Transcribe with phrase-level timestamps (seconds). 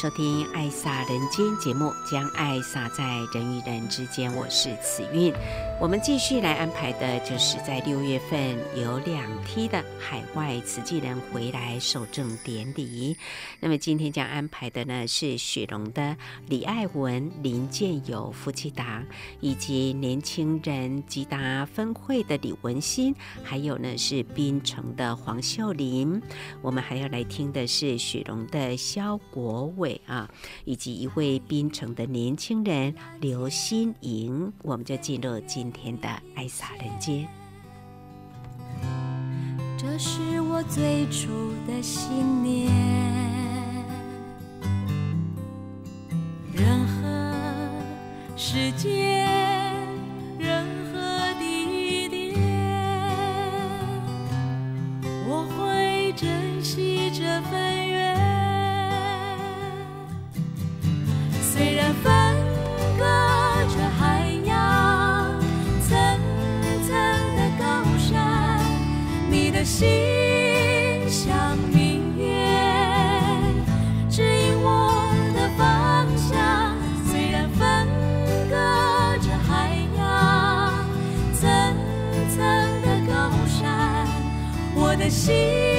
[0.00, 3.04] 收听《爱洒人间》节目，将爱洒在
[3.34, 4.34] 人与人之间。
[4.34, 5.30] 我是慈韵。
[5.78, 13.14] 我们继续来安排的，就是在六月份有两梯的海外慈济人回来受证典礼。
[13.60, 16.16] 那么今天将安排的呢，是雪隆的
[16.48, 19.04] 李爱文、林建友夫妻档，
[19.40, 26.22] 以及年轻人吉达分会的李文新，还有呢是槟城的黄秀玲。
[26.62, 30.28] 我们还要来听的是雪隆的萧国伟啊，
[30.64, 34.52] 以及一位槟城的年轻人刘新颖。
[34.62, 35.60] 我们就进入今。
[35.60, 37.28] 今天的爱洒人间，
[39.76, 41.28] 这是我最初
[41.68, 42.72] 的信念。
[46.54, 47.68] 任何
[48.38, 49.28] 时间，
[50.38, 50.98] 任何
[51.38, 52.34] 地点，
[55.28, 56.49] 我会珍
[61.92, 62.36] 分
[62.98, 63.04] 隔
[63.74, 65.40] 着海洋
[65.82, 65.98] 层
[66.86, 66.96] 层
[67.36, 68.60] 的高山
[69.28, 69.88] 你的心
[71.08, 72.46] 像明月
[74.08, 76.76] 指引我的方向
[77.10, 77.88] 虽然分
[78.48, 78.54] 隔
[79.18, 80.84] 着海洋
[81.34, 81.50] 层
[82.30, 82.38] 层
[82.82, 84.06] 的高山
[84.76, 85.69] 我的心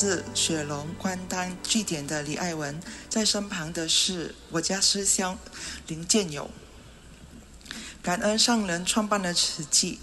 [0.00, 2.80] 自雪龙关丹据点的李爱文，
[3.10, 5.36] 在身旁的是我家师兄
[5.88, 6.50] 林建友。
[8.00, 10.00] 感恩上人创办了慈济，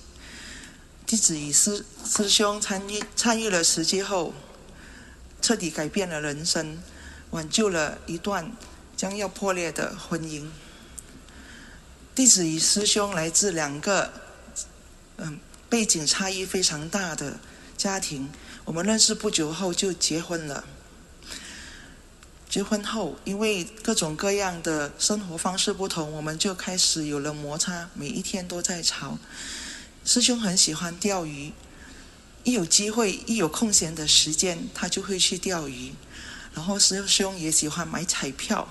[1.08, 4.36] 弟子与师师兄参与参与了慈济后，
[5.42, 6.78] 彻底改变了人生，
[7.32, 8.52] 挽救了一段
[8.96, 10.48] 将要破裂的婚姻。
[12.14, 14.14] 弟子与师兄来自两个
[15.16, 17.40] 嗯，背景差异非常大的
[17.76, 18.30] 家庭。
[18.68, 20.66] 我们认识不久后就结婚了。
[22.50, 29.18] 结婚后，因为各种各样的生活方式不同，我们就开始有了摩擦，每一天都在吵。
[30.04, 31.54] 师兄很喜欢钓鱼，
[32.44, 35.94] 一有机会，一有空闲的时间，他就会去钓鱼。
[36.54, 38.68] 然后师兄也喜欢买彩票，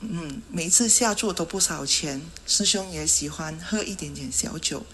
[0.00, 2.20] 嗯，每次下注都不少钱。
[2.48, 4.84] 师兄也喜欢喝一点点小酒。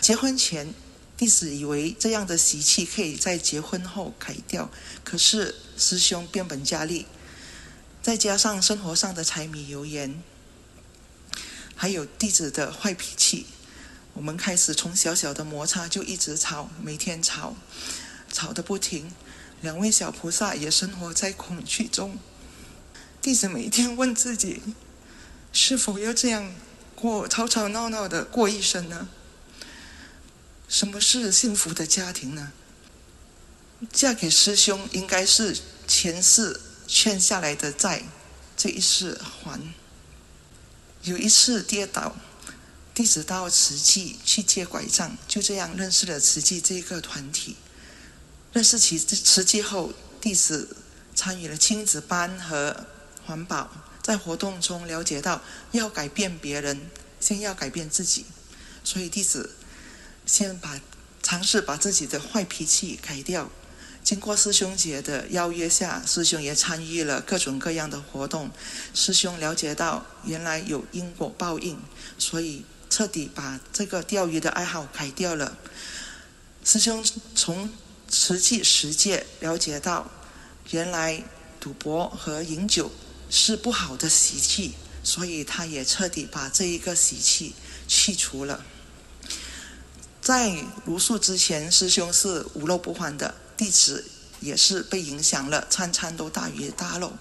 [0.00, 0.72] 结婚前，
[1.16, 4.70] 弟子以为这样的习气可以在结婚后改掉，
[5.04, 7.06] 可是师兄变本加厉。
[8.02, 10.22] 再加上生活上的柴米油盐，
[11.74, 13.46] 还有弟子的坏脾气，
[14.12, 17.56] 我们开始从小小的摩擦就一直吵，每天吵，
[18.30, 19.10] 吵得不停。
[19.62, 22.18] 两位小菩萨也生活在恐惧中。
[23.22, 24.60] 弟子每天问自己：
[25.52, 26.54] 是否要这样
[26.94, 29.08] 过吵吵闹闹的过一生呢？
[30.68, 32.52] 什么是幸福的家庭呢？
[33.92, 36.60] 嫁给师兄应该是前世。
[36.86, 38.02] 欠下来的债，
[38.58, 39.58] 这一世还。
[41.02, 42.14] 有一次跌倒，
[42.94, 47.56] 弟子到慈济去借拐杖，就这样认识了慈济这个团体。
[48.52, 50.76] 认识起慈济后，弟子
[51.14, 52.84] 参与了亲子班和
[53.24, 53.70] 环保，
[54.02, 55.40] 在活动中了解到，
[55.72, 58.26] 要改变别人，先要改变自己。
[58.84, 59.54] 所以弟子
[60.26, 60.80] 先把
[61.22, 63.50] 尝试把自己的坏脾气改掉。
[64.02, 68.50] 经过师兄姐的邀约下，师兄也参与了各种各样的活动。
[68.92, 71.78] 师兄了解到原来有因果报应，
[72.18, 75.56] 所以彻底把这个钓鱼的爱好改掉了。
[76.62, 77.02] 师兄
[77.34, 77.70] 从
[78.10, 80.10] 实际实践了解到，
[80.70, 81.22] 原来
[81.58, 82.90] 赌博和饮酒
[83.30, 87.54] 是不好的习气，所以他也彻底把这一个习气
[87.88, 88.62] 去除了。
[90.24, 93.34] 在茹素之前，师兄是无肉不欢的。
[93.58, 94.06] 弟子
[94.40, 97.12] 也是被影响了，餐餐都大鱼大肉。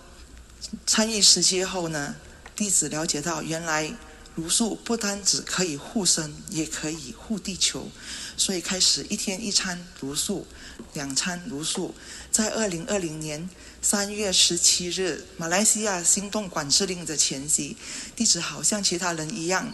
[0.87, 2.15] 参与实践后呢，
[2.55, 3.93] 弟子了解到，原来
[4.35, 7.89] 茹素不单只可以护身，也可以护地球，
[8.37, 10.47] 所以开始一天一餐茹素，
[10.93, 11.93] 两餐茹素。
[12.31, 13.49] 在二零二零年
[13.81, 17.75] 三月十七日，马来西亚行动管制令的前夕，
[18.15, 19.73] 弟子好像其他人一样，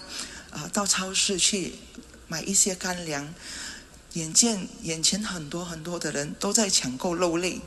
[0.49, 1.75] 啊，到超市去
[2.29, 3.33] 买一些干粮。
[4.13, 7.61] 眼见眼前很多很多的人都在抢购肉类，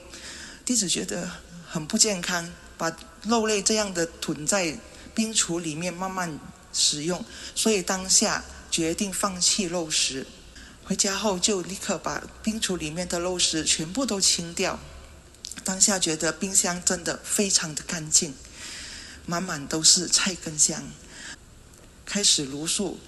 [0.65, 1.31] 弟子觉得
[1.69, 4.77] 很不健康，把肉类这样的囤在
[5.15, 6.41] 冰橱里面慢慢
[6.73, 7.25] 食用，
[7.55, 10.27] 所以当下决定放弃肉食。
[10.85, 14.81] 回家后就立刻把冰橱里面的肉食全部都清掉。
[15.63, 18.35] 当下觉得冰箱真的非常的干净，
[19.27, 20.83] 满满都是菜根香。
[22.05, 22.99] 开始茹素，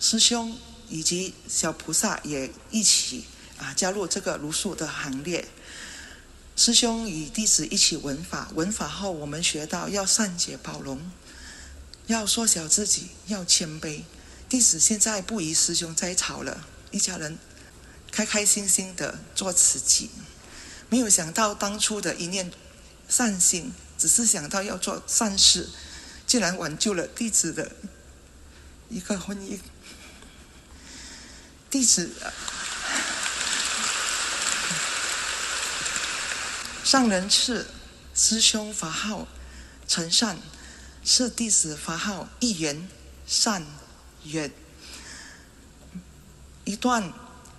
[0.00, 0.58] 师兄。
[0.92, 3.24] 以及小菩萨也一起
[3.58, 5.46] 啊加入这个茹素的行列。
[6.56, 11.00] 师兄与弟子一起闻法，闻法后我们学到要善解包容，
[12.08, 14.02] 要缩小自己，要谦卑。
[14.48, 17.38] 弟子现在不与师兄再吵了，一家人
[18.10, 20.10] 开开心心的做慈济。
[20.88, 22.50] 没有想到当初的一念
[23.08, 25.68] 善心，只是想到要做善事，
[26.26, 27.70] 竟然挽救了弟子的
[28.88, 29.56] 一个婚姻。
[31.70, 32.10] 弟子
[36.82, 37.70] 上人赐
[38.12, 39.28] 师兄法号
[39.86, 40.36] 诚善，
[41.04, 42.88] 赐弟子法号一缘
[43.24, 43.64] 善
[44.24, 44.50] 缘。
[46.64, 47.12] 一段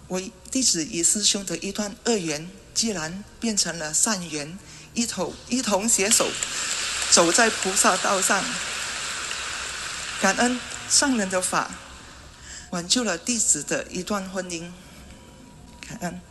[0.10, 4.60] 为弟子与师兄的一段恶缘，既然变成了善缘，
[4.94, 6.30] 一同一同携手
[7.10, 8.44] 走在菩萨道上，
[10.22, 11.72] 感恩上人的法。
[12.72, 14.72] 挽救了弟子的一段婚姻，
[15.82, 16.22] 感恩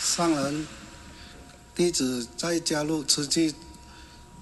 [0.00, 0.66] 上人。
[1.74, 3.54] 弟子在加入慈济、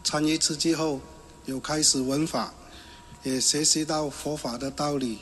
[0.03, 1.00] 参与慈济后，
[1.45, 2.53] 有开始闻法，
[3.23, 5.21] 也学习到佛法的道理。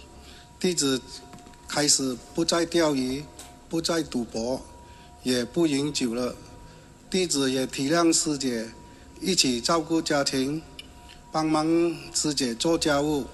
[0.58, 0.98] 弟子
[1.68, 3.22] 开始不再钓鱼，
[3.68, 4.64] 不再赌博，
[5.22, 6.34] 也不饮酒了。
[7.10, 8.70] 弟子也体谅师姐，
[9.20, 10.62] 一起照顾家庭。
[11.36, 13.26] 帮忙师姐做家务。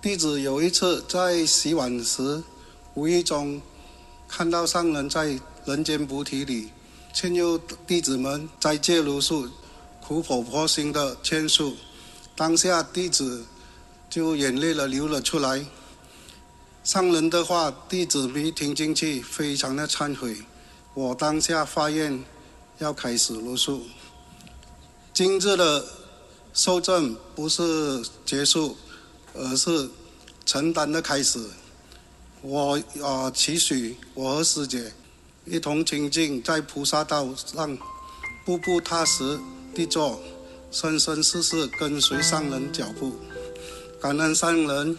[0.00, 2.42] 弟子有一次在洗碗时，
[2.94, 3.60] 无意中
[4.26, 6.70] 看到上人在人间菩提里
[7.12, 9.50] 劝诱弟子们斋戒茹素，
[10.00, 11.76] 苦口婆心的劝述。
[12.34, 13.44] 当下弟子
[14.08, 15.62] 就眼泪了流了出来。
[16.82, 20.38] 上人的话，弟子没听进去，非常的忏悔。
[20.94, 22.24] 我当下发愿
[22.78, 23.82] 要开始茹素。
[25.12, 25.84] 今日的。
[26.52, 28.76] 受证不是结束，
[29.34, 29.88] 而是
[30.44, 31.40] 承担的开始。
[32.42, 34.92] 我啊，期许我和师姐
[35.44, 37.78] 一同精进在菩萨道上，
[38.44, 39.38] 步步踏实
[39.74, 40.20] 地做，
[40.70, 43.14] 生生世世跟随上人脚步，
[44.00, 44.98] 感恩上人。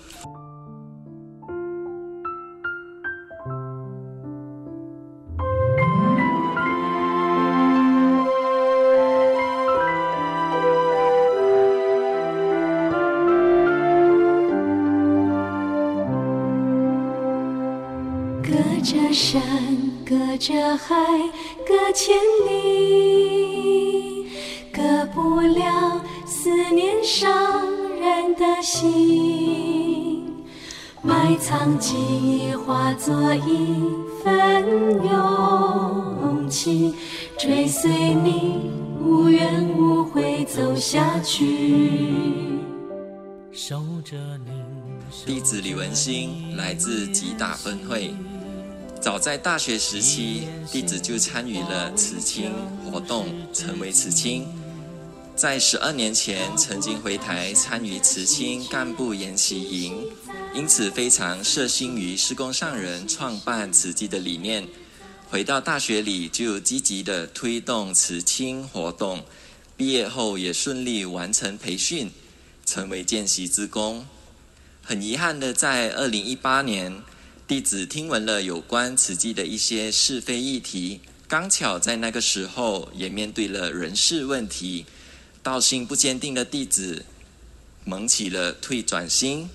[20.46, 20.94] 这海
[21.66, 24.28] 隔千里，
[24.74, 27.66] 隔不了思念伤
[27.98, 30.44] 人的心。
[31.02, 33.86] 埋藏记忆化作一
[34.22, 34.68] 份
[35.06, 36.94] 勇气，
[37.38, 38.70] 追随你
[39.02, 42.02] 无怨无悔走下去。
[43.54, 44.52] 守着你。
[45.26, 48.14] 弟子李文兴来自吉大分会。
[49.04, 52.54] 早在大学时期，弟子就参与了慈青
[52.86, 54.48] 活动，成为慈青。
[55.36, 60.06] 在十二年前，曾经回台参与慈青干部研习营，
[60.56, 64.66] 因此非常摄心于施工上人创办慈济的理念。
[65.30, 69.22] 回到大学里，就积极地推动慈青活动。
[69.76, 72.10] 毕业后也顺利完成培训，
[72.66, 74.06] 成为见习职工。
[74.82, 77.04] 很遗憾的，在二零一八年。
[77.54, 84.88] 弟子听闻了有关慈济的一些是非议题，刚巧在那个时候也面对了人事问题，
[85.44, 87.06] 道心不坚定的弟子
[87.86, 89.52] 萌起了退转心，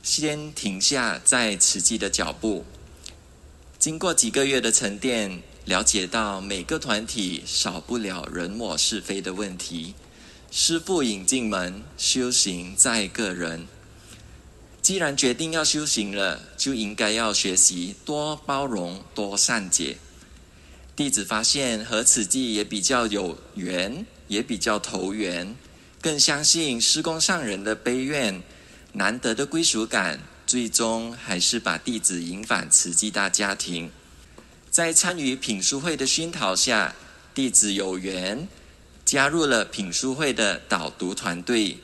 [0.00, 2.64] 先停下在慈济的脚步。
[3.80, 9.96] 经过几个月的沉淀，了解到每个团体少不了人我是非的问题，
[10.52, 13.66] 师父引进门，修行在个人。
[14.80, 19.98] 既然决定要修行了，就应该要学习多包容、多善解。
[20.96, 25.54] 弟子发现和慈济也比较有缘，也比较投缘，
[26.00, 28.42] 更相信师公上人的悲愿，
[28.94, 33.90] 难得的归属感，最终还是把弟子引返慈济大家庭。
[34.70, 36.94] 在参与品书会的熏陶下，
[37.34, 38.48] 弟子有缘
[39.04, 41.78] 加入了品书会的导读团队，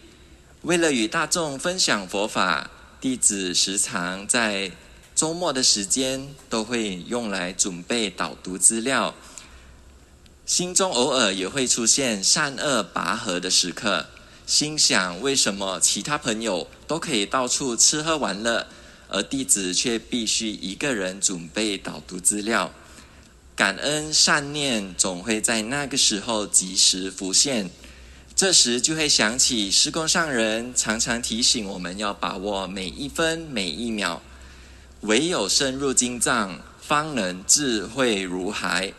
[0.63, 2.71] 为了与大众分享佛法。
[3.05, 4.73] 弟子时常在
[5.15, 9.15] 周末的时间都会用来准备导读资料，
[10.47, 14.07] 心中偶尔也会出现善恶拔河的时刻，
[14.47, 18.67] 心想为什么其他朋友都可以到处吃喝玩乐，
[19.09, 22.73] 而弟子却必须一个人准备导读资料？
[23.55, 27.69] 感恩善念总会在那个时候及时浮现。
[28.37, 34.21] 这时就会想起师公上人常常提醒我们要把握每一分每一秒，
[35.03, 38.93] 唯有深入经藏，方能智慧如海。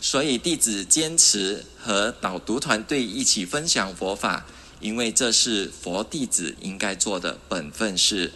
[0.00, 4.44] 所以弟子坚持和导读团队一起分享佛法，
[4.80, 8.32] 因为这是佛弟子应该做的本分事。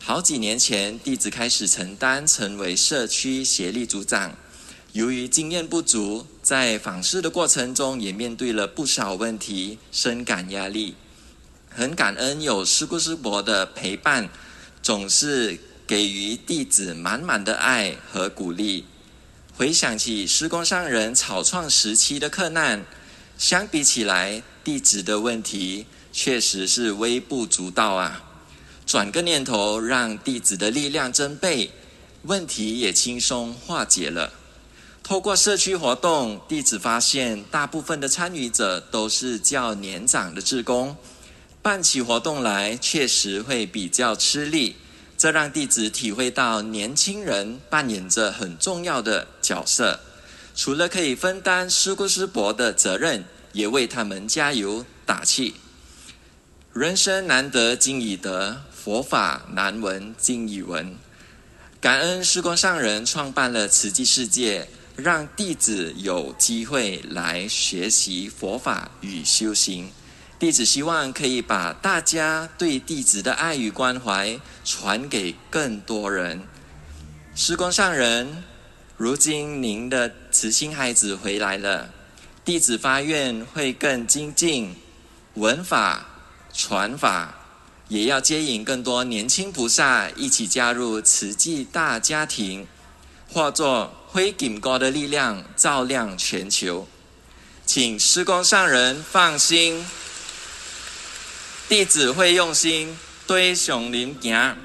[0.00, 4.36] 好几年前，弟子开始承担成为社区协力组长。
[4.92, 10.94] 由于经验不足，在访视的过程中也面对了不少问题，深感压力。
[11.68, 14.28] 很感恩有师姑师伯的陪伴，
[14.82, 18.86] 总是给予弟子满满的爱和鼓励。
[19.54, 22.84] 回想起师公上人草创时期的困难，
[23.36, 28.24] 相比起来，弟子的问题确实是微不足道啊。
[28.86, 31.70] 转个念头，让弟子的力量增倍，
[32.22, 34.32] 问题也轻松化解了。
[35.10, 40.96] 透过社区活动，弟子发现大部分的参与者都是较年长的志工，
[41.60, 44.76] 办起活动来确实会比较吃力。
[45.18, 49.98] 这让弟子体会到年轻人扮演着很重要的角色，
[50.54, 55.56] 除了可以分担师姑师伯的责任，也为他们加油打气。
[56.72, 60.96] 人生难得今已得，佛法难闻今已闻。
[61.80, 64.68] 感恩师公上人创办了慈济世界。
[65.00, 69.90] 让弟子有机会来学习佛法与修行。
[70.38, 76.42] 弟子希望可以把大家对弟子的爱与关怀传给更多人。
[77.34, 78.42] 师公上人，
[78.96, 81.90] 如今您的慈心孩子回来了，
[82.44, 84.74] 弟子发愿会更精进，
[85.34, 86.06] 闻法
[86.54, 87.34] 传法，
[87.88, 92.66] 也要接引更多年轻菩萨一起加入慈济大家庭，
[93.28, 93.94] 化作。
[94.12, 96.88] 灰锦高的力量照亮全球，
[97.64, 99.86] 请施工上人放心，
[101.68, 102.98] 弟子会用心
[103.28, 104.56] 对熊林行，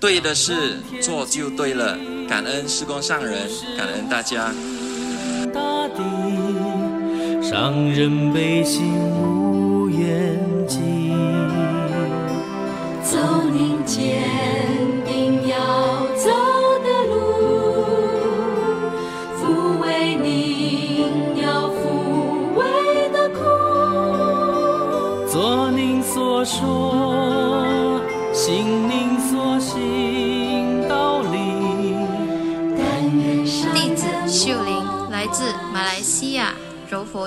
[0.00, 1.98] 对的事做就对了。
[2.26, 4.50] 感恩施工上人，感恩大家。
[5.52, 11.12] 大地上人悲心无远近，
[13.04, 14.79] 走您坚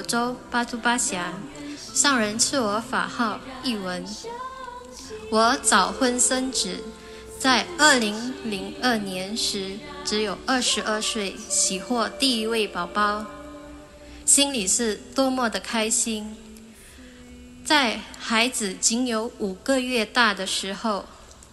[0.03, 1.33] 柔佛州巴都巴峡，
[1.77, 4.05] 上人赐我法号一文。
[5.31, 6.83] 我早婚生子，
[7.39, 13.25] 在二零零二年时只有二十二岁，喜获第一位宝宝，
[14.25, 16.35] 心里是多么的开心。
[17.63, 21.05] 在孩子仅有五个月大的时候，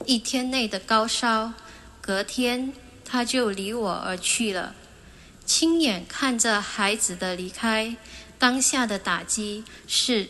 [0.05, 1.53] 一天内的高烧，
[2.01, 2.73] 隔天
[3.05, 4.75] 他就离我而去了。
[5.47, 7.97] 亲眼看着孩子的离开，
[8.41, 10.29] 当下的打击是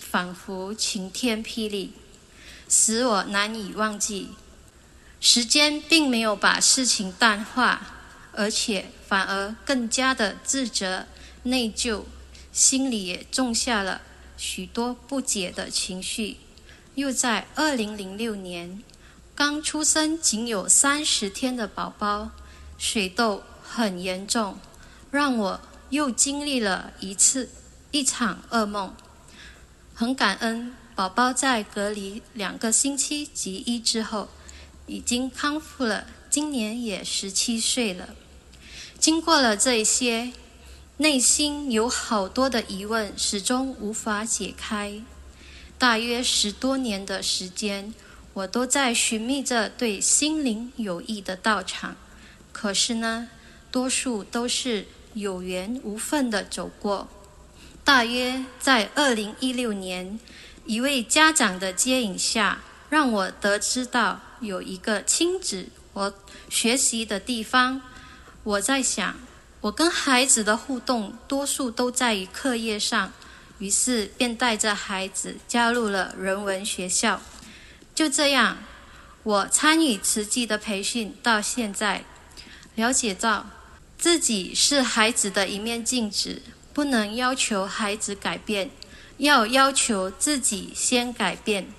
[0.00, 1.92] 仿佛晴天霹雳，
[2.68, 4.30] 使我难以忘记。
[5.20, 7.92] 时间并没有把事情淡化，
[8.32, 11.06] 而且反而更加的自责、
[11.42, 12.04] 内疚，
[12.50, 14.00] 心里也种下了
[14.38, 16.38] 许多不解的情绪。
[16.94, 18.82] 又在二零零六年，
[19.34, 22.30] 刚出生仅有三十天的宝宝，
[22.78, 23.44] 水痘。
[23.72, 24.58] 很严重，
[25.12, 27.50] 让我又经历了一次
[27.90, 28.94] 一场噩梦。
[29.94, 34.28] 很感恩宝宝在隔离两个星期及医之后，
[34.86, 38.10] 已经康复了，今年也十七岁了。
[38.98, 40.32] 经过了这些，
[40.98, 45.02] 内心有好多的疑问，始终无法解开。
[45.78, 47.94] 大约十多年的时间，
[48.34, 51.96] 我都在寻觅着对心灵有益的道场，
[52.52, 53.28] 可是呢，
[53.70, 57.08] 多数都是有缘无分的走过。
[57.82, 60.20] 大约在二零一六年，
[60.66, 66.14] 一位家长的接引下，让我得知到有一个亲子我
[66.48, 67.80] 学习的地方。
[68.44, 69.16] 我在想，
[69.62, 73.12] 我跟孩子的互动多数都在于课业上，
[73.58, 77.20] 于是便带着孩子加入了人文学校。
[77.94, 78.58] 就这样，
[79.24, 82.04] 我参与慈济的培训到现在，
[82.76, 83.46] 了解到。
[84.00, 86.40] 自己是孩子的一面镜子，
[86.72, 88.70] 不能要求孩子改变，
[89.18, 91.70] 要要求自己先改变。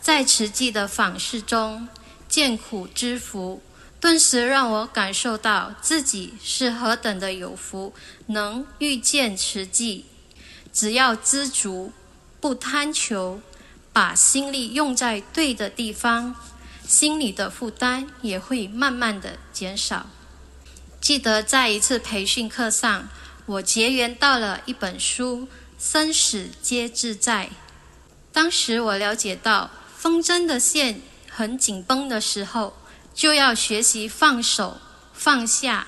[0.00, 1.86] 在慈济的访视中，
[2.28, 3.62] 见苦知福，
[4.00, 7.94] 顿时让我感受到自己是何等的有福，
[8.26, 10.06] 能遇见慈济。
[10.72, 11.92] 只要知足，
[12.40, 13.40] 不贪求，
[13.92, 16.34] 把心力用在对的地方，
[16.84, 20.06] 心里的负担也会慢慢的减少。
[21.04, 23.10] 记得在一次培训课上，
[23.44, 25.42] 我结缘到了一本书
[25.78, 27.50] 《生死皆自在》。
[28.32, 32.74] 当时我了解到，风筝的线很紧绷的时候，
[33.12, 34.78] 就要学习放手、
[35.12, 35.86] 放下。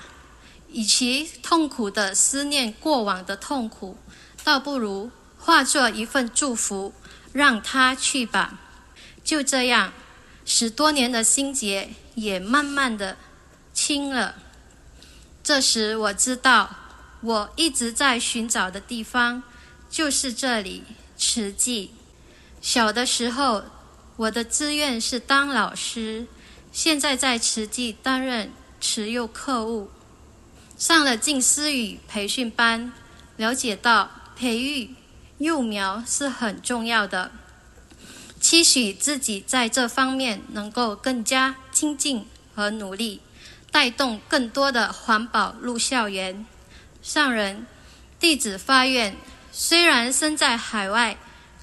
[0.71, 3.97] 与其痛苦的思念过往的痛苦，
[4.43, 6.93] 倒不如化作一份祝福，
[7.33, 8.59] 让它去吧。
[9.23, 9.93] 就这样，
[10.45, 13.17] 十多年的心结也慢慢的
[13.73, 14.35] 清了。
[15.47, 16.75] 这时我知道，
[17.21, 19.41] 我一直在寻找的地方
[19.89, 20.83] 就是这里——
[21.17, 21.91] 慈济。
[22.59, 23.63] 小的时候，
[24.17, 26.27] 我的志愿是当老师，
[26.73, 29.89] 现在在慈济担任慈幼课务，
[30.77, 32.91] 上了静思语培训班，
[33.37, 34.95] 了解到培育
[35.37, 37.31] 幼苗是很重要的，
[38.41, 43.21] 期许自己在这方面能够更加精进和努力。
[43.77, 46.43] 带动更多的环保入校园。
[47.03, 47.67] 上人，
[48.19, 49.15] 弟子发愿，
[49.51, 51.15] 虽然身在海外，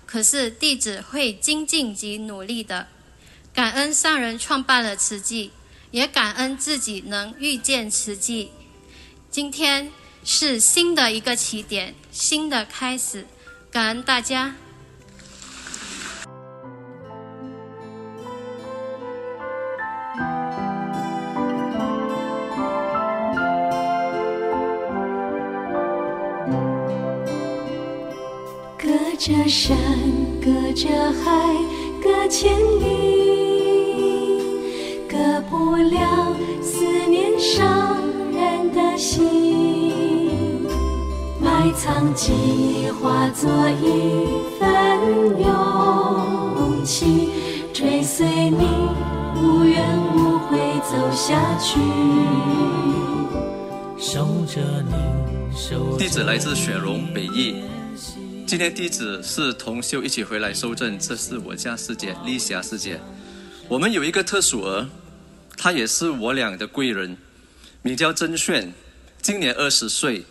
[0.06, 2.86] 可是弟子会精进及努力的。
[3.52, 5.50] 感恩上人创办了慈济，
[5.90, 8.52] 也感恩自己能遇见慈济。
[9.28, 9.90] 今天
[10.22, 13.26] 是新的一个起点，新的开始。
[13.72, 14.54] 感恩大家。
[29.24, 29.74] 着山，
[30.38, 30.86] 隔着
[31.24, 31.56] 海，
[32.02, 34.42] 隔千里，
[35.08, 35.16] 隔
[35.48, 37.96] 不了思念上
[38.34, 40.66] 人的心。
[41.40, 44.26] 埋藏记忆化作一
[44.60, 44.68] 份
[45.40, 47.30] 勇气，
[47.72, 48.66] 追随你，
[49.40, 49.82] 无怨
[50.14, 50.98] 无悔走。
[51.10, 51.80] 下去。
[53.96, 54.92] 守着你，
[55.56, 55.96] 守着你。
[55.96, 57.62] 弟子来自雪隆北义，
[58.54, 63.00] 今天弟子是同修一起回来收证，这是我家师姐丽霞师姐。
[63.68, 64.88] 我们有一个特殊儿，
[65.56, 67.16] 他也是我俩的贵人，
[67.82, 68.72] 名叫曾炫，
[69.20, 70.24] 今年二十岁，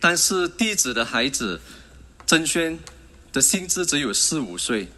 [0.00, 1.60] 但是弟子的孩子
[2.26, 2.76] 曾轩
[3.32, 4.88] 的心智只有四五岁，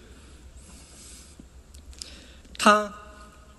[2.57, 2.90] 他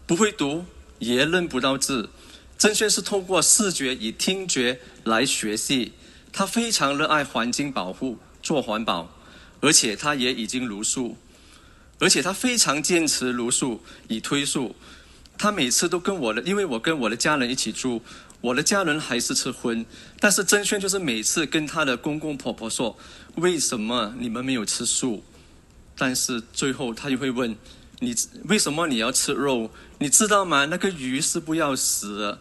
[0.08, 0.66] 不会读，
[0.98, 2.10] 也认不到字。
[2.58, 5.94] 曾轩是透过视觉与听觉来学习，
[6.34, 9.10] 他非常热爱环境保护，做环保，
[9.60, 11.18] 而且他也已经茹素。
[12.00, 14.76] 而且他非常坚持茹素以推素，
[15.38, 18.02] 他每次都跟我的，因为我跟我的家人一起住，
[18.42, 19.86] 我的家人还是吃荤，
[20.20, 22.98] 但是曾轩就是每次跟他的公公婆婆说，
[23.36, 25.24] 为什么你们没有吃素？
[25.96, 27.56] 但是最后他就会问，
[28.00, 29.70] 你为什么你要吃肉？
[30.00, 30.66] 你知道吗？
[30.66, 32.40] 那个鱼是不要死的。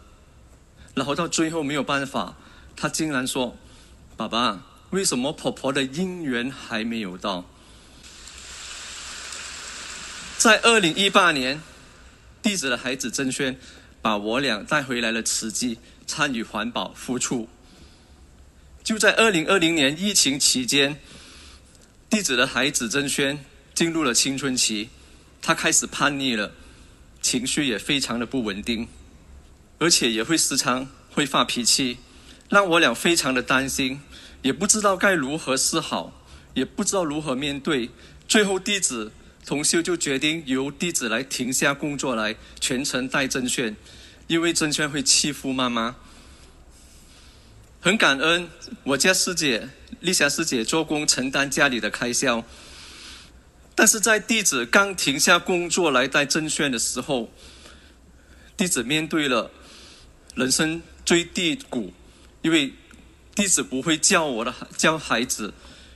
[0.94, 2.34] 然后到最后没有办法，
[2.74, 3.54] 他竟然说，
[4.16, 7.44] 爸爸，为什么婆婆的姻缘还没有到？
[10.36, 11.62] 在二零一八年，
[12.42, 13.56] 弟子的孩子曾轩
[14.02, 17.48] 把我俩带回来了慈济，参与环保付出。
[18.82, 20.98] 就在二零二零年疫情期间，
[22.08, 24.88] 弟子的孩子曾轩进入了青春期，
[25.40, 26.52] 他开始叛逆了，
[27.22, 28.88] 情绪也非常的不稳定，
[29.78, 31.98] 而且也会时常会发脾气，
[32.48, 34.00] 让我俩非常的担心，
[34.42, 36.12] 也不知道该如何是好，
[36.54, 37.90] 也不知道如何面对。
[38.28, 39.12] 最后弟子。
[39.46, 43.74] 同修就决定由弟子来停下工作，来全程带曾轩，
[44.26, 45.96] 因为曾轩会欺负妈妈。
[47.80, 48.48] 很感恩
[48.84, 52.44] 我家师姐丽霞师姐做工承担家里的开销，
[53.74, 57.32] 但是在弟子刚停下工作来带曾轩的时候，
[58.58, 59.50] 弟子面对了
[60.34, 61.92] 人生最低谷，
[62.42, 62.74] 因为
[63.34, 65.54] 弟子不会教我的教孩子，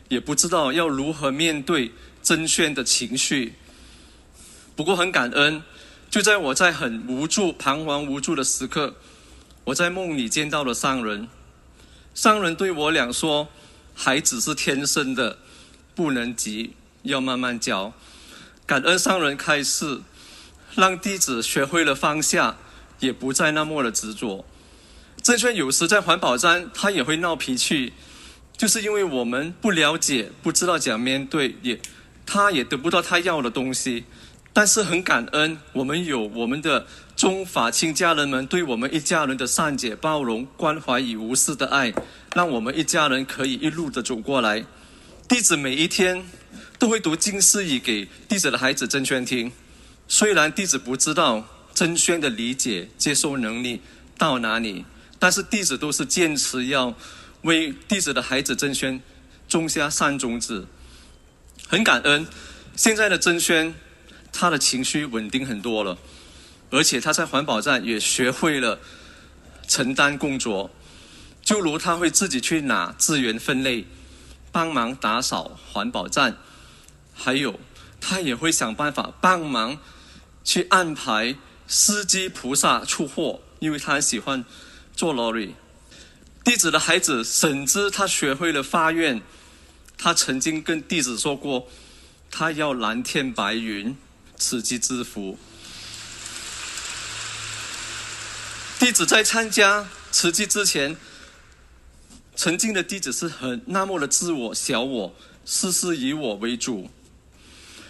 [0.09, 1.93] 也不知道要如何面对。
[2.27, 3.53] 曾轩的情绪，
[4.75, 5.63] 不过很感恩，
[6.11, 8.95] 就在我在很无助、彷徨无助的时刻，
[9.65, 11.29] 我在梦里见到了上人。
[12.15, 13.49] 上人对我俩说
[13.95, 15.37] ：“孩子是天生的，
[15.95, 17.93] 不能急，要慢慢教。”
[18.65, 20.01] 感恩上人开示，
[20.75, 22.57] 让弟子学会了放下，
[23.01, 24.47] 也不再那么的执着。
[25.25, 27.95] 曾轩有时在环保站，他也会闹脾气，
[28.59, 31.81] 就是因为我们不了解，不知道怎样面对，也。
[32.27, 34.05] 他也得不到他要的东西，
[34.53, 41.95] 但是很感恩，我们有我们的中法亲家人们对我们一家人的善解、包容、关怀与无私的爱，
[42.35, 44.63] 让我们一家人可以一路的走过来。
[45.27, 46.23] 弟子每一天
[46.79, 49.51] 都会读经释语给弟子的孩子曾轩听，
[50.07, 53.81] 虽然弟子不知道曾轩的理解、接受能力
[54.19, 54.85] 到哪里，
[55.25, 56.95] 但是弟子都是坚持要
[57.45, 59.01] 为弟子的孩子曾轩
[59.49, 60.67] 种下善种子。
[61.67, 62.27] 很感恩，
[62.77, 63.75] 现在的曾轩，
[64.31, 65.97] 他的情绪稳定很多了，
[66.69, 68.79] 而且他在环保站也学会了
[69.67, 70.71] 承担工作，
[71.43, 73.87] 就如他会自己去拿资源分类，
[74.53, 76.37] 帮忙打扫环保站，
[77.15, 77.59] 还有
[77.99, 79.79] 他也会想办法帮忙
[80.45, 81.35] 去安排
[81.67, 84.45] 司机菩萨出货，因为他很喜欢
[84.95, 85.53] 做 lorry。
[86.45, 89.23] 弟子的孩子甚至他学会了发愿。
[89.97, 91.69] 他曾经跟弟子说过，
[92.31, 93.97] 他要蓝天白云，
[94.37, 95.39] 慈济之福。
[98.79, 100.97] 弟子在参加慈济之前，
[102.37, 105.15] 曾经的弟子是很那么的自我、小我，
[105.47, 106.91] 事事以我为主，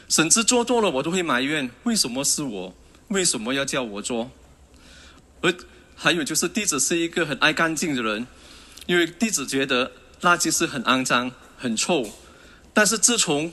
[0.09, 2.75] 甚至做多了我都会埋怨：为什么是我？
[3.09, 4.31] 为什么要叫我做？
[5.41, 5.53] 而
[5.95, 8.27] 还有就是弟子是一个很爱干净的人，
[8.87, 11.33] 因为弟子觉得垃圾是很肮脏。
[11.57, 12.05] 很臭，
[12.75, 13.51] 但是自从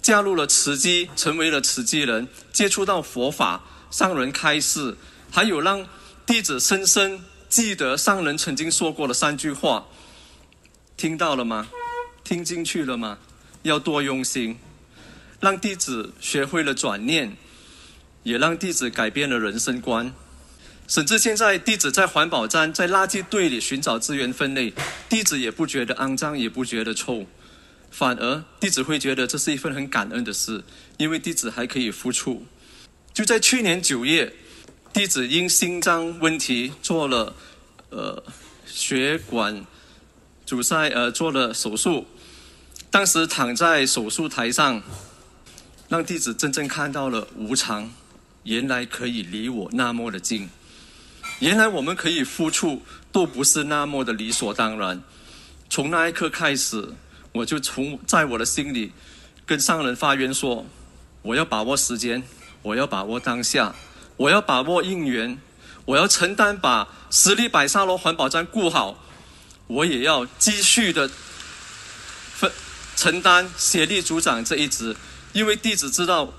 [0.00, 4.96] 加入了慈济，成为了慈济人，接触到佛法，上人开示，
[5.30, 5.86] 还有让
[6.24, 9.86] 弟子深深记得上人曾经说过的三句话，
[10.96, 11.68] 听到了吗？
[12.24, 13.18] 听进去了吗？
[13.62, 14.56] 要多用心，
[15.38, 17.36] 让弟子学会了转念，
[18.22, 20.14] 也让弟子改变了人生观。
[20.90, 24.74] 甚至现在，弟子在环保站、在垃圾堆里寻找资源分类，
[25.08, 27.24] 弟子也不觉得肮脏，也不觉得臭。
[27.92, 30.64] 反而弟子会觉得这是一份很感恩的事，
[30.96, 32.44] 因为弟子还可以付出。
[33.14, 34.34] 就在去年九月，
[34.92, 37.36] 弟子因心脏问题做了
[37.90, 38.20] 呃
[38.66, 39.64] 血管
[40.44, 42.04] 阻塞，呃做了手术。
[42.90, 44.82] 当时躺在手术台上，
[45.88, 47.92] 让弟子真正看到了无常，
[48.42, 50.50] 原来可以离我那么的近。
[51.40, 55.02] 原来我们可以付出，都不是那么的理所当然。
[55.70, 56.90] 从那一刻开始，
[57.32, 58.92] 我就从在我的心里
[59.46, 60.66] 跟上人发愿说：
[61.22, 62.22] 我要把握时间，
[62.60, 63.74] 我要把握当下，
[64.18, 65.38] 我要把握应缘，
[65.86, 69.02] 我要承担把十里白沙罗环保站顾好，
[69.66, 71.10] 我也要继续的
[72.34, 72.52] 分
[72.96, 74.94] 承担协力组长这一职，
[75.32, 76.34] 因为弟子知道，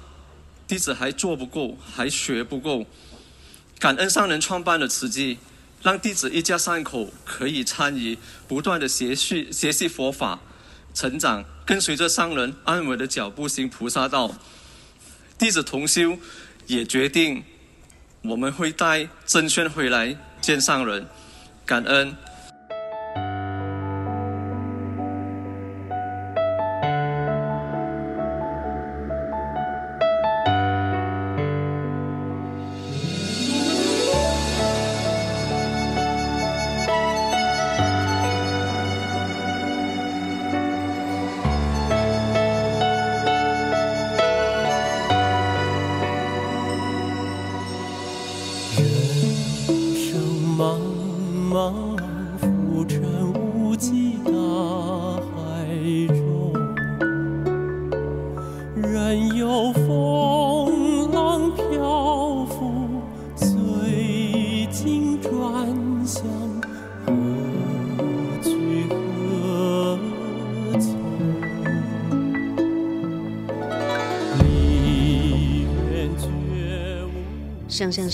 [0.67, 2.85] 弟子还做不够，还学不够。
[3.81, 5.39] 感恩上人创办的慈济，
[5.81, 8.15] 让弟子一家三口可以参与
[8.47, 10.39] 不断的学习学习佛法，
[10.93, 14.35] 成长，跟随着上人安稳的脚步行菩萨道。
[15.39, 16.19] 弟子同修
[16.67, 17.43] 也决定，
[18.21, 21.07] 我们会带真宣回来见上人，
[21.65, 22.15] 感恩。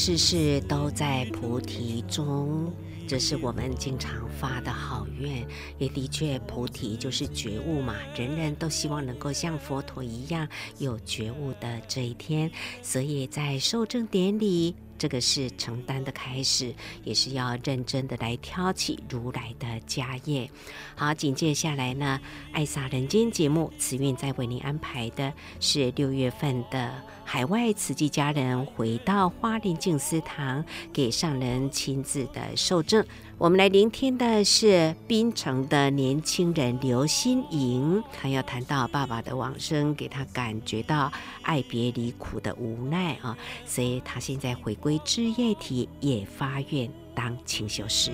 [0.07, 2.71] 事事都在菩提中，
[3.05, 5.45] 这是我们经常发的好愿。
[5.77, 12.49] 也的确，菩提就是觉悟嘛，人人都希望能够像佛陀一样有觉悟的这一天。
[12.81, 14.73] 所以在受证典礼。
[14.97, 20.49] 这个是承担的开始，也是要认真的来挑起如来的家业。
[20.95, 22.19] 好，紧接下来呢，
[22.51, 33.05] 爱洒人间节目，慈运在为您安排的是六月份的海外慈济家人回到花莲静思堂，给上人亲自的受证。
[33.39, 41.11] 我们来聆听的是槟城的年轻人刘心莹，他要谈到爸爸的往生，给他感觉到
[41.43, 48.09] 爱别离苦的无奈啊，所以他现在回归志业体，也发愿当清修师。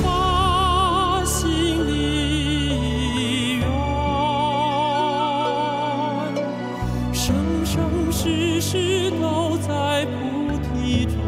[0.00, 1.50] 发心
[1.88, 3.68] 立愿，
[7.12, 7.34] 生
[7.66, 11.23] 生世世都在菩提中。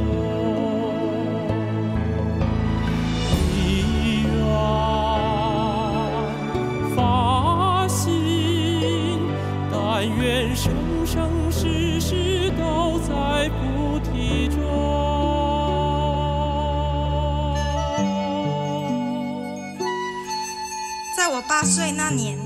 [21.49, 22.37] 八岁那年，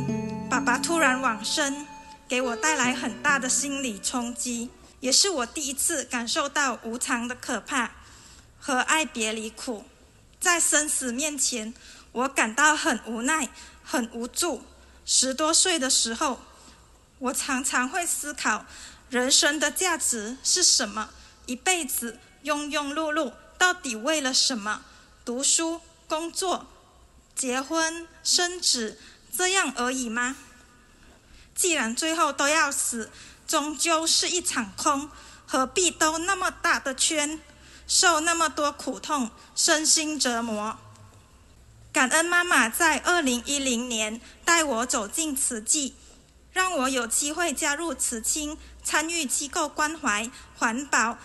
[0.50, 1.86] 爸爸突然往生，
[2.28, 7.92] 给我带来很大的心理冲击，也是我第一次感受到无常的可怕
[8.58, 9.84] 和爱别离苦。
[10.38, 11.72] 在生死面前，
[12.12, 13.48] 我感到很无奈、
[13.82, 14.62] 很无助。
[15.06, 16.38] 十多岁的时候，
[17.18, 18.66] 我常常会思考
[19.08, 21.08] 人生的价值是什么，
[21.46, 24.82] 一辈子庸庸碌碌，到底为了什么？
[25.24, 26.66] 读书、工作。
[27.40, 28.98] 结婚生子
[29.34, 30.36] 这样而已吗？
[31.54, 33.10] 既然最后都要死，
[33.48, 35.10] 终究是一场空，
[35.46, 37.40] 何必兜那么大的圈，
[37.86, 40.78] 受那么多苦痛，身心折磨？
[41.90, 45.94] 感恩妈妈在二零一零年带我走进慈济，
[46.52, 51.16] 让我有机会加入慈青，参与机构关怀、环保、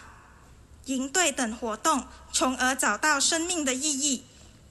[0.85, 4.23] 营队等活动，从而找到生命的意义。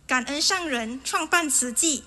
[0.07, 2.05] 感恩上人创办慈济，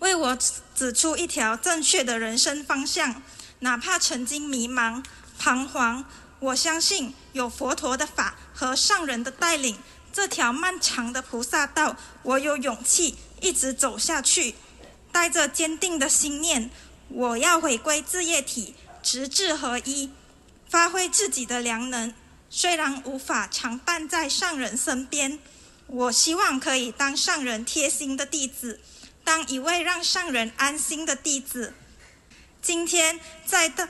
[0.00, 0.38] 为我
[0.74, 3.22] 指出一条正确的人生方向。
[3.60, 5.02] 哪怕曾经迷茫、
[5.38, 6.04] 彷徨，
[6.40, 9.78] 我相信有佛陀的法和上人的带领，
[10.12, 14.54] 这条漫长的菩萨道，我有勇气一直走下去。
[15.10, 16.70] 带着坚定的信念，
[17.08, 20.10] 我要回归自业体，直至合一，
[20.68, 22.12] 发挥自己的良能。
[22.50, 25.38] 虽然无法常伴在上人身边。
[25.86, 28.80] 我希望可以当上人贴心的弟子，
[29.24, 31.74] 当一位让上人安心的弟子。
[32.60, 33.88] 今天在大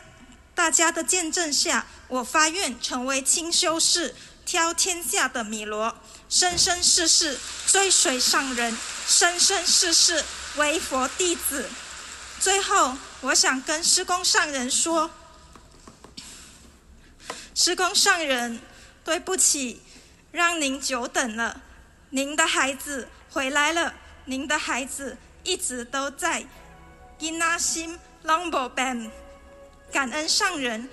[0.55, 5.97] 大家的见证下，我发愿成为清修士，挑天下的米罗，
[6.29, 10.25] 生生世世追随上人，生生世世
[10.57, 11.69] 为佛弟子。
[12.39, 15.11] 最后，我想跟师公上人说，
[17.55, 18.61] 师公上人。
[19.05, 19.81] 对不起，
[20.33, 21.63] 让您久等了。
[22.17, 23.93] 您的孩子回来了，
[24.25, 26.43] 您的孩子一直都在。
[27.19, 29.11] 因那心 Longbo Band，
[29.93, 30.89] 感恩上人。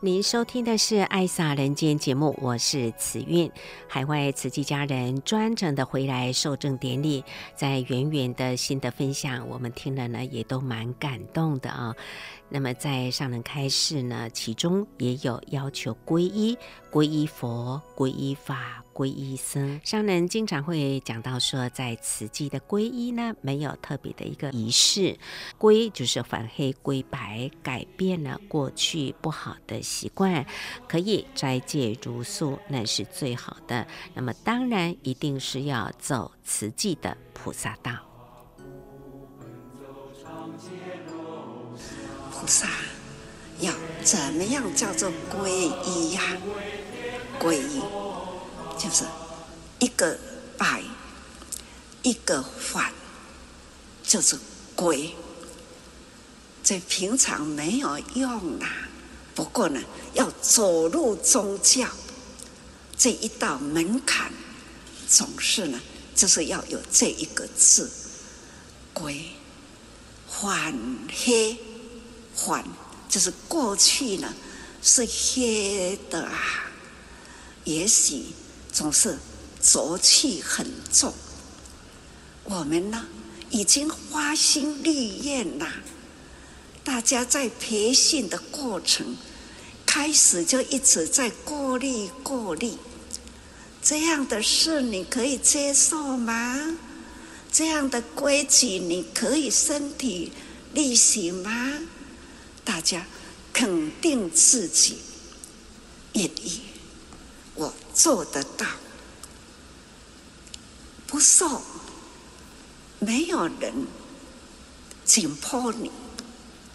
[0.00, 3.50] 您收听的是《爱撒人间》节目，我是慈韵。
[3.88, 7.24] 海外慈济家人专程的回来受证典礼，
[7.56, 11.92] 在远远的心得分享，我们听了呢，也都蛮感动的啊。
[12.48, 16.56] 那么在上人开示呢，其中也有要求皈依，
[16.92, 18.84] 皈依佛，皈依法。
[18.98, 25.16] 皈依僧，商人经常会讲到说，在慈济的皈依呢，没有特别的一个仪式，
[25.56, 30.44] 皈就是反黑归白，改变了过去不好的习惯，
[30.88, 33.86] 可以斋戒如素，那是最好的。
[34.14, 37.92] 那么当然一定是要走慈济的菩萨道。
[42.32, 42.68] 菩萨
[43.60, 45.48] 要怎么样叫做皈
[45.86, 46.20] 依呀？
[47.38, 47.80] 皈依。
[48.78, 49.04] 就是
[49.80, 50.16] 一个
[50.56, 50.82] 拜，
[52.02, 52.92] 一个还，
[54.02, 54.38] 就是
[54.74, 55.14] 鬼。
[56.62, 58.68] 这平常没有用啦，
[59.34, 59.80] 不过呢，
[60.14, 61.88] 要走入宗教
[62.96, 64.30] 这一道门槛，
[65.08, 65.80] 总是呢，
[66.14, 67.90] 就是要有这一个字，
[68.92, 69.30] 鬼。
[70.28, 70.78] 反
[71.24, 71.56] 黑，
[72.34, 72.64] 反
[73.08, 74.32] 就是过去呢
[74.82, 76.70] 是黑的啊，
[77.64, 78.26] 也许。
[78.78, 79.18] 总是
[79.60, 81.12] 浊气很重，
[82.44, 83.06] 我们呢
[83.50, 85.66] 已经花心立愿了。
[86.84, 89.16] 大家在培训的过程，
[89.84, 92.74] 开始就一直在过滤过滤。
[93.82, 96.78] 这样的事你可以接受吗？
[97.50, 100.30] 这样的规矩你可以身体
[100.72, 101.80] 力行吗？
[102.64, 103.04] 大家
[103.52, 104.98] 肯定自己
[106.12, 106.60] 愿意。
[107.98, 108.64] 做得到，
[111.08, 111.60] 不受，
[113.00, 113.74] 没有人
[115.04, 115.90] 紧迫你，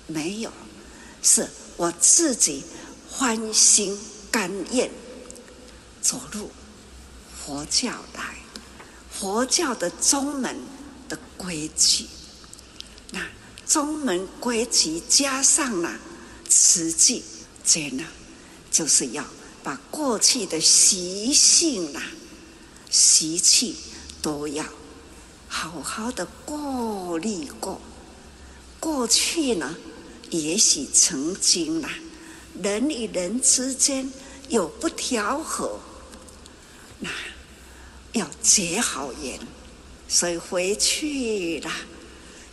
[0.05, 0.51] 没有，
[1.21, 2.65] 是我自己
[3.09, 3.97] 欢心
[4.29, 4.91] 甘愿
[6.01, 6.51] 走入
[7.45, 8.35] 佛教来，
[9.09, 10.57] 佛教的宗门
[11.07, 12.05] 的规矩，
[13.11, 13.25] 那
[13.65, 15.97] 宗门规矩加上了
[16.49, 17.23] 慈济，
[17.63, 18.03] 这呢
[18.69, 19.23] 就是要。
[19.63, 22.03] 把过去的习性啊、
[22.89, 23.77] 习气
[24.21, 24.65] 都要
[25.47, 27.79] 好好的过滤过。
[28.79, 29.77] 过去呢，
[30.31, 31.89] 也许曾经啊，
[32.61, 34.11] 人与人之间
[34.49, 35.79] 有不调和，
[36.99, 37.09] 那
[38.11, 39.39] 要结好缘，
[40.09, 41.71] 所以回去了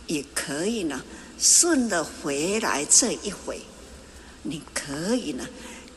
[0.07, 1.03] 也可以呢，
[1.37, 3.59] 顺着回来这一回，
[4.43, 5.45] 你可以呢，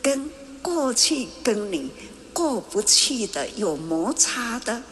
[0.03, 0.29] 跟。
[0.65, 1.91] 过去跟你
[2.33, 4.83] 过不去的、有摩擦的，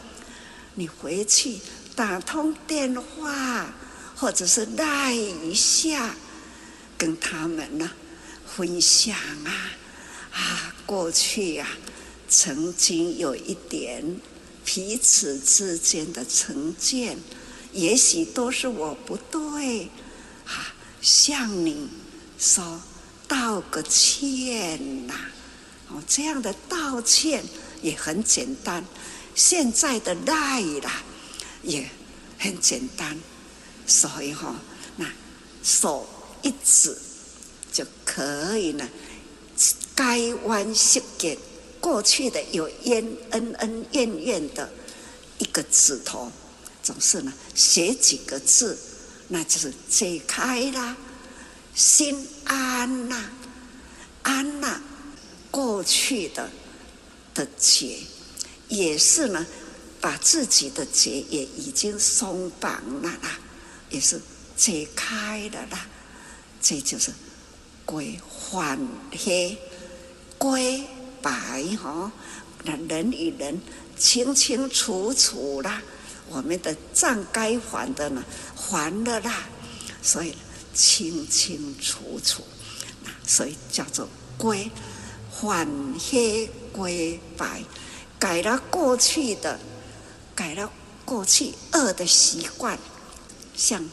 [0.75, 1.59] 你回去
[1.95, 3.73] 打通电话，
[4.15, 6.15] 或者是赖一下，
[6.95, 7.89] 跟他们呢
[8.45, 9.51] 分享啊
[10.31, 11.77] 啊，过去呀、啊，
[12.29, 14.21] 曾经有一点
[14.63, 17.17] 彼此之间的成见，
[17.71, 19.89] 也许都是我不对，
[20.45, 21.89] 啊，向你
[22.37, 22.79] 说
[23.27, 25.13] 道个歉呐、
[26.07, 27.43] 这样的道歉
[27.81, 28.85] 也很简单，
[29.35, 31.03] 现在的赖啦
[31.61, 31.89] 也
[32.39, 33.17] 很简单，
[33.85, 34.55] 所以哈，
[34.97, 35.05] 那
[35.63, 36.07] 手
[36.41, 36.97] 一指
[37.71, 38.87] 就可以呢，
[39.93, 41.37] 该弯息给
[41.79, 44.71] 过去的有恩恩恩怨怨的
[45.37, 46.31] 一个指头，
[46.81, 48.77] 总是呢写几个字，
[49.27, 50.95] 那就是解开啦，
[51.75, 53.29] 心安呐，
[54.23, 54.81] 安呐。
[55.53, 56.49] 过去的
[57.35, 57.99] 的结，
[58.69, 59.45] 也是呢，
[60.01, 63.39] 把自己的结也已经松绑了啦，
[63.91, 64.19] 也是
[64.57, 65.85] 解开了啦。
[66.59, 67.13] 这就是
[67.85, 68.79] 归还
[69.11, 69.55] 黑
[70.39, 70.83] 归
[71.21, 72.11] 白哈，
[72.63, 73.61] 那人与人
[73.95, 75.83] 清清楚楚啦，
[76.29, 78.25] 我们的账该还的呢
[78.55, 79.43] 还了啦，
[80.01, 80.33] 所以
[80.73, 82.41] 清清楚楚，
[83.27, 84.71] 所以叫做归。
[85.43, 85.67] 还
[85.99, 87.61] 黑归白，
[88.17, 89.59] 改了过去的，
[90.33, 90.71] 改了
[91.03, 92.79] 过去恶的习惯，
[93.53, 93.83] 像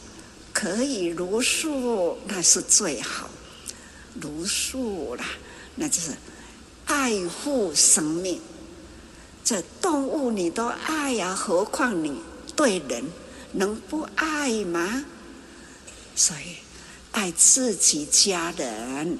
[0.53, 3.29] 可以茹素，那是最好，
[4.21, 5.25] 茹素啦，
[5.75, 6.11] 那就是
[6.85, 8.39] 爱护生命。
[9.43, 12.21] 这动物你都爱呀，何况你
[12.55, 13.03] 对人
[13.51, 15.03] 能不爱吗？
[16.15, 16.55] 所以
[17.11, 19.19] 爱自己家人，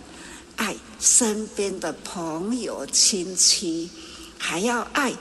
[0.55, 0.77] 爱。
[1.02, 3.89] 身边的朋友、亲戚，
[4.38, 5.12] 还要爱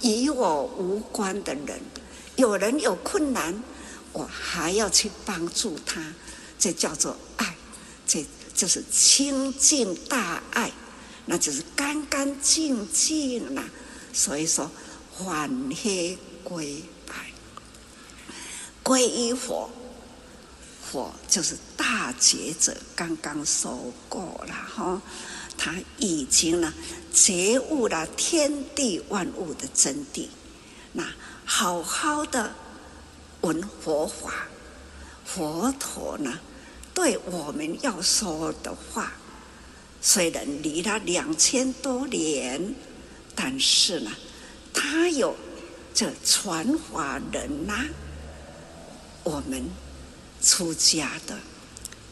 [0.00, 1.80] 与我无关的人。
[2.36, 3.60] 有人有困难，
[4.12, 6.00] 我还要去帮助他，
[6.56, 7.56] 这叫做爱，
[8.06, 8.24] 这
[8.54, 10.70] 就是清净大爱，
[11.26, 13.64] 那就是干干净净了。
[14.12, 14.70] 所以说，
[15.18, 15.50] 反
[15.82, 17.14] 黑归白，
[18.84, 19.68] 归依佛。
[20.94, 25.02] 佛就是大觉者，刚刚说过了哈，
[25.58, 26.72] 他已经呢
[27.12, 30.28] 觉悟了天地万物的真谛，
[30.92, 31.04] 那
[31.44, 32.54] 好好的
[33.40, 34.46] 闻佛法，
[35.24, 36.38] 佛陀呢
[36.94, 39.14] 对我们要说的话，
[40.00, 42.72] 虽然离了两千多年，
[43.34, 44.12] 但是呢，
[44.72, 45.34] 他有
[45.92, 47.84] 这传法人呐、
[49.24, 49.68] 我们。
[50.44, 51.38] 出家的，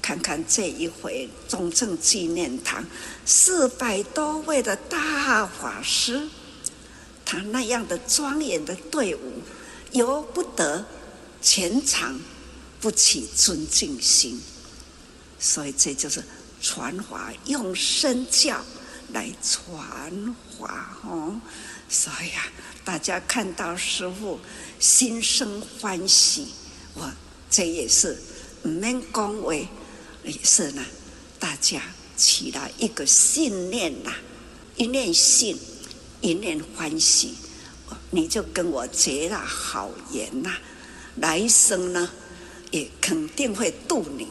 [0.01, 2.83] 看看这一回中正纪念堂
[3.26, 6.28] 四百多位的大法师，
[7.26, 9.43] 他那样的庄严的队伍，
[9.93, 10.87] 由不得
[11.43, 12.18] 全场
[12.80, 14.41] 不起尊敬心。
[15.39, 16.24] 所以这就是
[16.62, 18.64] 传法用身教
[19.12, 21.39] 来传法哦。
[21.89, 22.47] 所以啊，
[22.83, 24.41] 大家看到师父
[24.80, 26.49] 心生欢喜，
[26.95, 27.12] 我。
[27.53, 28.16] 这也是
[28.62, 29.53] 唔免讲话，
[30.24, 30.82] 也是呢。
[31.38, 31.82] 大家
[32.16, 34.11] 起了一个信念呐，
[34.76, 35.59] 一念信，
[36.22, 37.34] 一念欢喜，
[38.11, 40.57] 你就跟我结了好缘呐。
[41.16, 42.11] 来生呢，
[42.70, 44.26] 也肯定会渡你。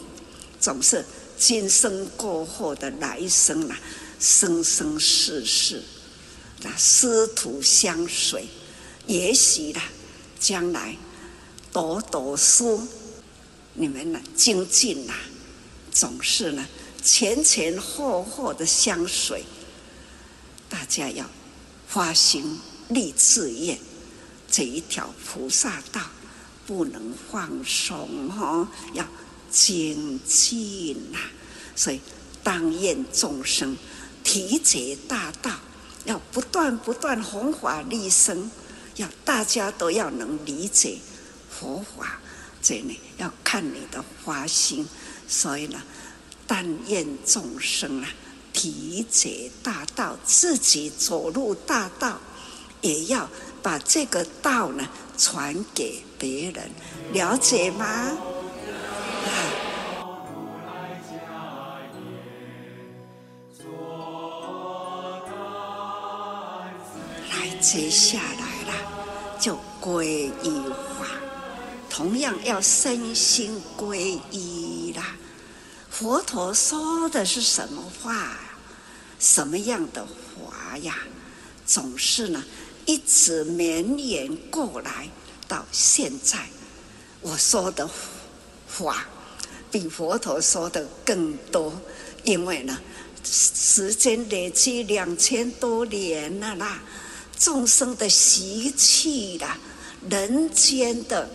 [0.60, 1.06] 总是
[1.38, 3.76] 今生过后的来生呐，
[4.20, 5.84] 生生世世，
[6.64, 8.48] 那师徒相随，
[9.06, 9.82] 也许呢，
[10.40, 10.96] 将来
[11.72, 12.88] 读读书。
[13.74, 15.14] 你们呢，精进呐，
[15.92, 16.68] 总是呢
[17.02, 19.44] 前前后后的相随。
[20.70, 21.26] 大家要
[21.88, 22.60] 发心
[22.90, 23.78] 立志愿，
[24.50, 26.02] 这一条菩萨道
[26.66, 29.06] 不能放松哈，要
[29.50, 31.20] 精进呐。
[31.76, 32.00] 所以
[32.44, 33.76] 当愿众生
[34.24, 35.60] 体解大道，
[36.06, 38.52] 要不断不断弘法利生，
[38.96, 41.00] 要大家都要能理解
[41.50, 42.20] 佛法。
[42.62, 44.88] 这里要看你的发心，
[45.28, 45.82] 所以呢，
[46.46, 48.10] 但愿众生啊，
[48.54, 52.20] 体解大道，自己走入大道，
[52.82, 53.28] 也要
[53.64, 54.88] 把这个道呢
[55.18, 56.70] 传给别人，
[57.14, 57.86] 了解吗？
[67.30, 68.74] 来，接下来了，
[69.40, 70.04] 就皈
[70.44, 70.64] 依
[71.00, 71.21] 法。
[71.92, 75.14] 同样要身心皈依啦。
[75.90, 78.40] 佛陀说的是什么话？
[79.20, 80.96] 什么样的话呀？
[81.66, 82.42] 总是呢，
[82.86, 85.10] 一直绵延过来
[85.50, 86.40] 到现在。
[87.20, 87.88] 我说的
[88.74, 89.06] 话
[89.70, 91.74] 比佛陀说的更多，
[92.24, 92.80] 因为呢，
[93.22, 96.82] 时间累积两千多年了啦，
[97.38, 99.58] 众生的习气啦，
[100.10, 101.30] 人间的。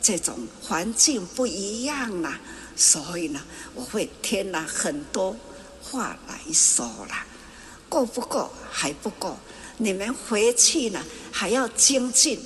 [0.00, 2.38] 这种环境不一样了，
[2.76, 3.42] 所以呢，
[3.74, 5.36] 我会添了很多
[5.82, 7.26] 话来说了。
[7.88, 8.50] 够不够？
[8.70, 9.36] 还不够。
[9.78, 12.38] 你们回去呢，还要精进，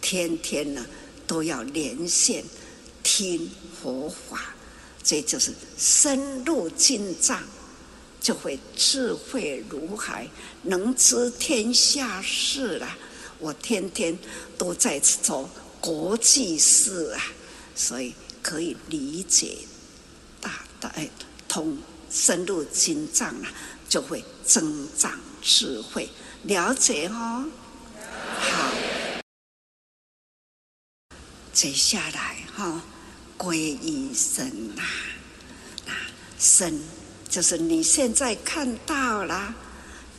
[0.00, 0.84] 天天呢
[1.26, 2.44] 都要连线
[3.02, 3.50] 听
[3.82, 4.54] 佛法，
[5.02, 7.42] 这就是深入进藏，
[8.20, 10.28] 就会智慧如海，
[10.62, 12.96] 能知天下事了。
[13.38, 14.16] 我天天
[14.56, 15.50] 都在做。
[15.82, 17.20] 国际事啊，
[17.74, 19.58] 所以可以理解
[20.40, 21.10] 大大哎，
[21.48, 21.76] 通
[22.08, 23.52] 深入经藏啊，
[23.88, 26.08] 就会增长智慧，
[26.44, 27.44] 了解哦。
[28.38, 28.70] 好，
[31.52, 32.80] 接下来哈，
[33.36, 34.46] 皈依僧
[34.78, 34.86] 啊，
[35.88, 35.92] 啊，
[36.38, 36.80] 僧
[37.28, 39.52] 就是你现在看到了，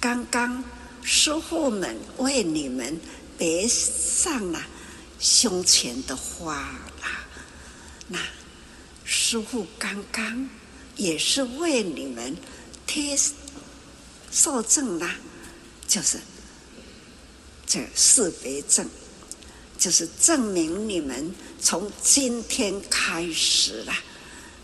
[0.01, 0.61] 刚刚
[1.03, 2.99] 师父们为你们
[3.37, 4.61] 别上了。
[5.23, 6.55] 胸前的花
[7.01, 7.23] 啦，
[8.09, 8.19] 那
[9.05, 10.49] 师傅刚刚
[10.97, 12.35] 也是为你们
[12.85, 13.17] 贴
[14.29, 15.15] 受证啦，
[15.87, 16.19] 就是
[17.65, 18.85] 这识别证，
[19.79, 23.93] 就是证明你们从今天开始了，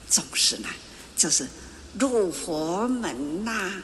[0.09, 0.67] 总是呢，
[1.15, 1.47] 就是
[1.97, 3.81] 入佛门啦，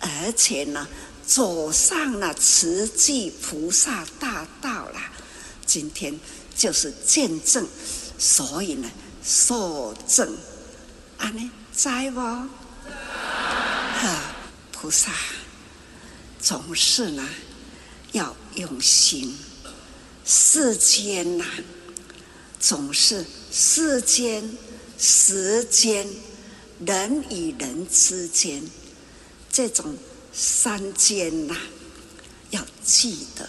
[0.00, 0.88] 而且呢，
[1.26, 4.98] 走上了慈济菩萨大道了。
[5.66, 6.18] 今天
[6.56, 7.66] 就是见证，
[8.18, 8.90] 所以呢，
[9.24, 10.36] 受证，
[11.18, 12.20] 安呢，在不？
[12.20, 12.48] 啊，
[14.72, 15.10] 菩萨
[16.40, 17.26] 总是呢
[18.12, 19.36] 要用心，
[20.24, 21.50] 世间呐、啊、
[22.60, 24.56] 总是世间
[24.98, 26.06] 时间
[26.84, 28.62] 人与人之间
[29.50, 29.96] 这种
[30.32, 31.56] 三间呐、
[32.50, 33.48] 要记得。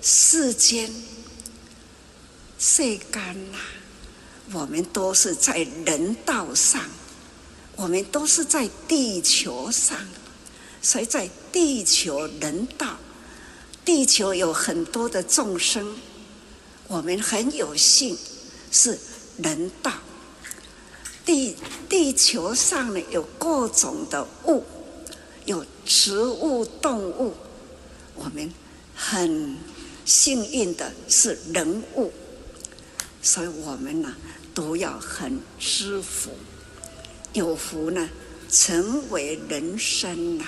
[0.00, 0.92] 世间
[2.66, 3.58] 世间呐，
[4.54, 6.80] 我们都是在人道上。
[7.76, 9.98] 我们都是在地球上，
[10.80, 12.96] 所以在地球人道，
[13.84, 15.94] 地球有很多的众生，
[16.88, 18.16] 我们很有幸
[18.72, 18.98] 是
[19.36, 19.92] 人道。
[21.26, 21.54] 地
[21.86, 24.64] 地球上呢有各种的物，
[25.44, 27.34] 有植物、动物，
[28.14, 28.50] 我们
[28.94, 29.58] 很
[30.06, 32.10] 幸运的是人物，
[33.24, 34.14] 所以我们呢
[34.54, 36.30] 都要很知福。
[37.32, 38.08] 有福呢，
[38.48, 40.44] 成为人生呐、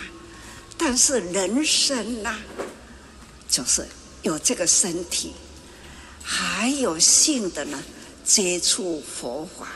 [0.78, 2.38] 但是人生呐、
[3.48, 3.84] 就是
[4.22, 5.32] 有这个身体，
[6.22, 7.82] 还有幸的呢，
[8.24, 9.66] 接触佛法，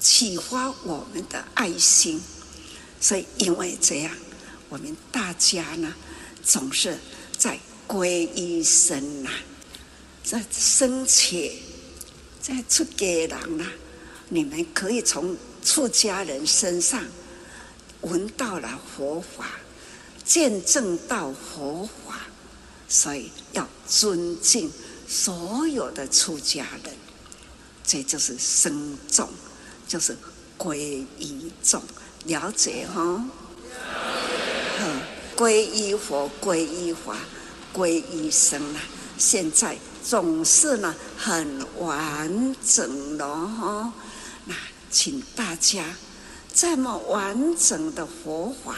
[0.00, 2.20] 启发我们的爱心。
[3.00, 4.12] 所以因为这样，
[4.68, 5.94] 我们大家呢，
[6.42, 6.98] 总是
[7.38, 9.30] 在皈依僧呐，
[10.24, 11.52] 在生前，
[12.50, 13.64] 在出家人呐，
[14.28, 15.36] 你们可以从。
[15.62, 17.04] 出家人身上
[18.00, 19.60] 闻到了佛法，
[20.24, 22.22] 见证到佛法，
[22.88, 24.72] 所以要尊敬
[25.06, 26.94] 所有的出家人。
[27.84, 29.28] 这就是僧众，
[29.86, 30.16] 就是
[30.56, 30.76] 皈
[31.18, 31.82] 依众，
[32.24, 33.22] 了解哈？
[34.78, 35.02] 嗯，
[35.36, 37.18] 皈依佛，皈依法，
[37.74, 38.80] 皈依僧啊！
[39.18, 43.92] 现在总是呢很完整的哦。
[44.46, 44.54] 那。
[44.92, 45.84] 请大家
[46.52, 48.74] 这么完整的佛法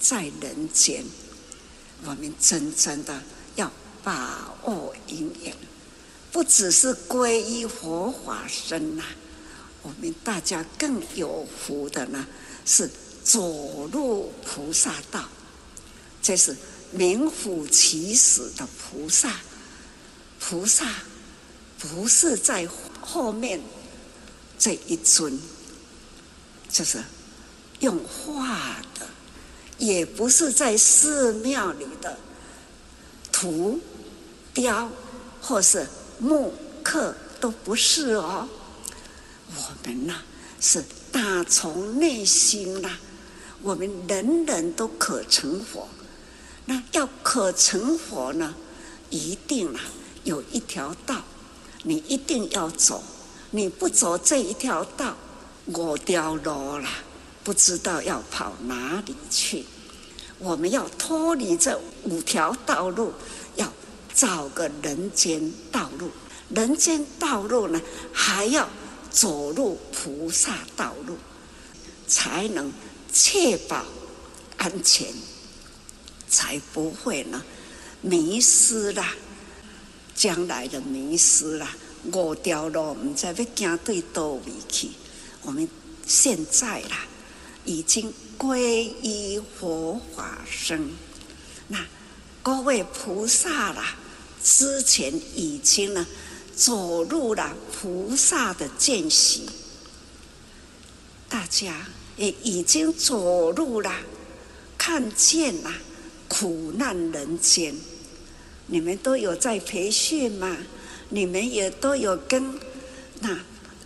[0.00, 1.04] 在人间，
[2.04, 3.22] 我们真正的
[3.54, 3.70] 要
[4.02, 5.54] 把握因缘，
[6.32, 9.04] 不只是皈依佛法僧呐，
[9.82, 12.26] 我们大家更有福的呢，
[12.64, 12.90] 是
[13.22, 15.28] 走入菩萨道，
[16.20, 16.56] 这是
[16.90, 19.36] 名副其实的菩萨。
[20.40, 20.86] 菩萨
[21.78, 22.68] 不是在
[23.00, 23.60] 后面。
[24.60, 25.38] 这一尊，
[26.68, 26.98] 就是
[27.78, 29.06] 用画的，
[29.78, 32.18] 也不是在寺庙里的
[33.30, 33.78] 图
[34.52, 34.90] 雕
[35.40, 35.86] 或是
[36.18, 38.48] 木刻，都不是哦。
[39.54, 40.22] 我们呐、
[40.60, 42.98] 是打从内心呐、
[43.62, 45.88] 我们人人都可成佛。
[46.64, 48.52] 那要可成佛呢，
[49.08, 49.80] 一定啊
[50.28, 51.22] 有一条道，
[51.84, 53.02] 你一定要走。
[53.50, 55.16] 你不走这一条道，
[55.64, 56.88] 我掉路了，
[57.42, 59.64] 不知道要跑哪里去。
[60.38, 63.10] 我们要脱离这五条道路，
[63.56, 63.72] 要
[64.14, 66.10] 找个人间道路。
[66.50, 67.80] 人间道路呢，
[68.12, 68.68] 还要
[69.10, 71.16] 走入菩萨道路，
[72.06, 72.70] 才能
[73.10, 73.82] 确保
[74.58, 75.06] 安全，
[76.28, 77.42] 才不会呢
[78.02, 79.02] 迷失了，
[80.18, 81.76] 将来的迷失啦。
[82.12, 84.90] 五条路，唔知要行对倒位去。
[85.42, 85.68] 我们
[86.06, 87.06] 现在啦，
[87.64, 90.90] 已经皈依佛法僧。
[91.68, 91.86] 那
[92.42, 93.94] 各位菩萨啦，
[94.42, 96.04] 之前已经呢
[96.56, 99.48] 走入了菩萨的见习，
[101.28, 103.92] 大家也已经走入了，
[104.76, 105.72] 看见了
[106.26, 107.74] 苦难人间。
[108.68, 110.56] 你们都有在培训嘛？
[111.10, 112.60] 你们也都有跟
[113.20, 113.38] 那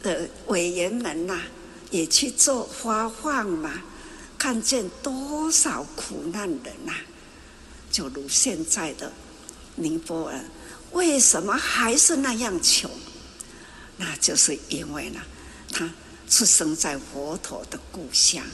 [0.03, 1.41] 的委员们呐，
[1.91, 3.83] 也去做发放嘛，
[4.37, 6.93] 看见多少苦难人呐，
[7.93, 9.13] 就如现在的
[9.77, 10.45] 尼泊尔，
[10.91, 12.91] 为什么还是那样穷？
[13.99, 15.21] 那就是因为呢，
[15.71, 15.89] 他
[16.29, 18.45] 出生在佛陀的故乡。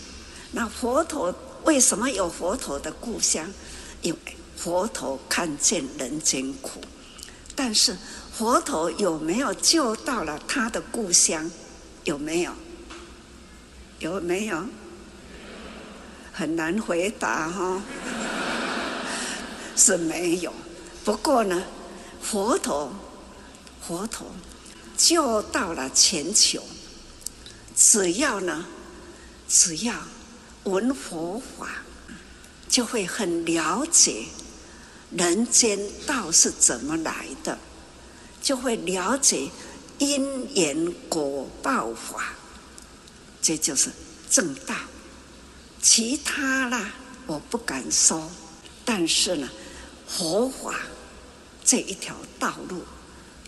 [0.53, 3.51] 那佛陀为什么有佛陀的故乡？
[4.03, 4.19] 因为
[4.59, 6.81] 佛陀看见人间苦，
[7.55, 7.97] 但是。
[8.31, 11.51] 佛陀有没有救到了他的故乡？
[12.05, 12.53] 有没有？
[13.99, 14.65] 有没有？
[16.33, 17.83] 很难回答哈，
[19.75, 20.53] 是没有。
[21.05, 21.65] 不过呢，
[22.23, 22.93] 佛陀，
[23.85, 24.29] 佛陀
[24.97, 26.63] 救到了全球。
[27.75, 28.67] 只要呢，
[29.49, 29.97] 只要
[30.63, 31.83] 闻佛法，
[32.69, 34.27] 就会很了解
[35.17, 37.59] 人间道是怎么来的。
[38.41, 39.51] 就会了解
[39.99, 42.33] 因缘果报法，
[43.43, 43.91] 这就是
[44.31, 44.75] 正道。
[45.83, 46.93] 其他啦，
[47.27, 48.31] 我不敢说，
[48.85, 49.49] 但是呢，
[50.07, 50.75] 佛法
[51.65, 52.83] 这一条道路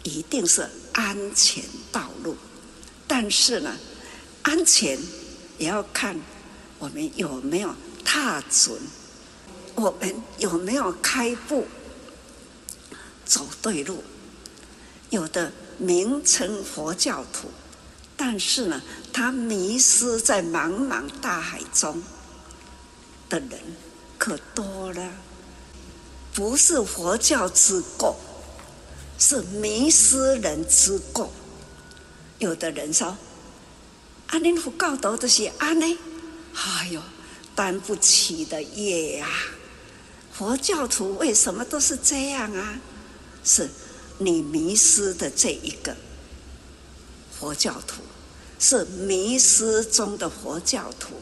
[0.02, 2.36] 一定是安全道路。
[3.06, 3.76] 但是呢，
[4.42, 4.98] 安全
[5.56, 6.18] 也要看
[6.78, 8.78] 我们有没有踏准，
[9.80, 11.66] 我们有没有开步
[13.24, 14.04] 走对路。
[15.08, 17.50] 有的名称佛教徒，
[18.14, 22.02] 但是呢，他迷失在茫茫大海中
[23.28, 23.58] 的人
[24.18, 25.12] 可多了。
[26.34, 28.16] 不是佛教之过，
[29.18, 31.32] 是迷失人之过。
[32.38, 33.08] 有的人说
[34.28, 35.98] ：“啊，恁佛教徒都是安呢？
[36.54, 37.02] 哎呦，
[37.54, 39.28] 担不起的业呀！
[40.40, 42.80] 佛教徒为什么都是这样啊？
[43.44, 43.68] 是
[44.16, 45.94] 你迷失的这一个
[47.38, 48.00] 佛教徒，
[48.58, 51.16] 是迷失中的佛教徒，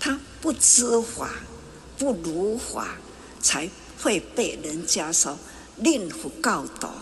[0.00, 1.30] 他不知法，
[1.96, 2.96] 不如法，
[3.40, 3.70] 才
[4.00, 5.38] 会被人家说
[5.76, 6.92] 令佛告倒。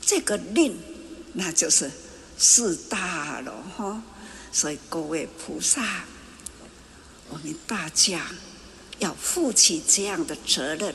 [0.00, 0.78] 这个令，
[1.32, 1.90] 那就是。”
[2.38, 4.02] 事大了哈，
[4.52, 6.04] 所以各位菩萨，
[7.28, 8.26] 我们大家
[8.98, 10.94] 要负起这样的责任。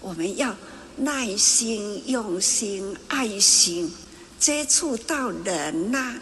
[0.00, 0.56] 我们要
[0.96, 3.92] 耐心、用心、爱心
[4.38, 6.14] 接触到人呐、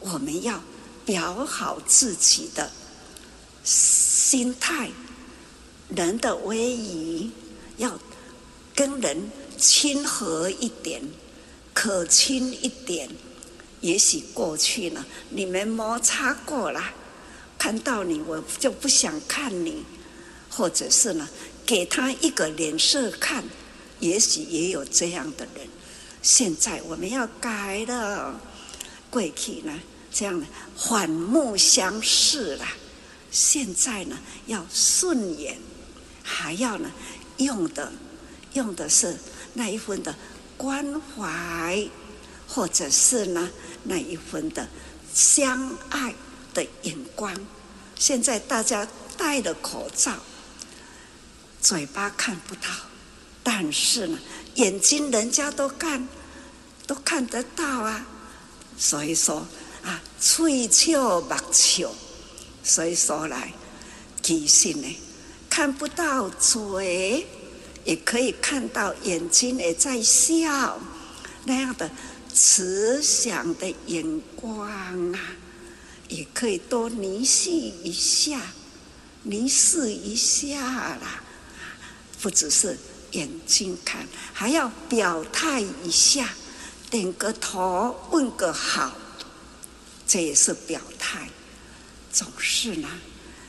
[0.00, 0.62] 我们要
[1.04, 2.70] 表好自己的
[3.62, 4.90] 心态，
[5.88, 7.30] 人的威仪
[7.76, 7.98] 要
[8.74, 11.02] 跟人亲和一点，
[11.74, 13.10] 可亲一点。
[13.82, 16.80] 也许过去了，你们摩擦过了，
[17.58, 19.84] 看到你我就不想看你，
[20.54, 21.26] 或者是呢，
[21.64, 23.42] 给他一个脸色看，
[24.00, 25.66] 也许也有这样的人。
[26.20, 28.38] 现在我们要改了，
[29.08, 29.80] 过去呢
[30.12, 30.46] 这样的
[30.76, 32.66] 反目相视了，
[33.30, 35.58] 现在呢要顺眼，
[36.22, 36.92] 还要呢
[37.38, 37.90] 用的
[38.52, 39.16] 用的是
[39.54, 40.14] 那一份的
[40.56, 41.88] 关怀。
[42.54, 43.48] 或者是呢，
[43.84, 44.68] 那一份的
[45.14, 46.14] 相爱
[46.52, 47.34] 的眼光。
[47.98, 48.86] 现在大家
[49.16, 50.18] 戴了口罩，
[51.62, 52.68] 嘴巴看不到，
[53.42, 54.18] 但是呢，
[54.56, 56.08] 眼睛人家都看，
[56.86, 58.04] 都看得到啊。
[58.76, 59.46] 所以说
[59.84, 61.90] 啊，嘴笑目笑，
[62.64, 63.54] 所以说来，
[64.20, 64.96] 其实呢，
[65.48, 67.26] 看不到嘴，
[67.84, 70.78] 也可以看到眼睛也在笑，
[71.44, 71.90] 那样的。
[72.34, 74.66] 慈祥的眼光
[75.12, 75.20] 啊，
[76.08, 78.40] 也可以多凝视一下，
[79.24, 81.21] 凝视一下啦。
[82.22, 82.78] 不只是
[83.10, 86.30] 眼睛看，还要表态一下，
[86.88, 88.92] 点个头，问个好，
[90.06, 91.28] 这也是表态。
[92.12, 92.88] 总是呢，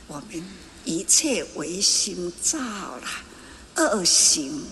[0.08, 0.44] 我们
[0.84, 3.22] 一切唯心造啦，
[3.76, 4.64] 恶行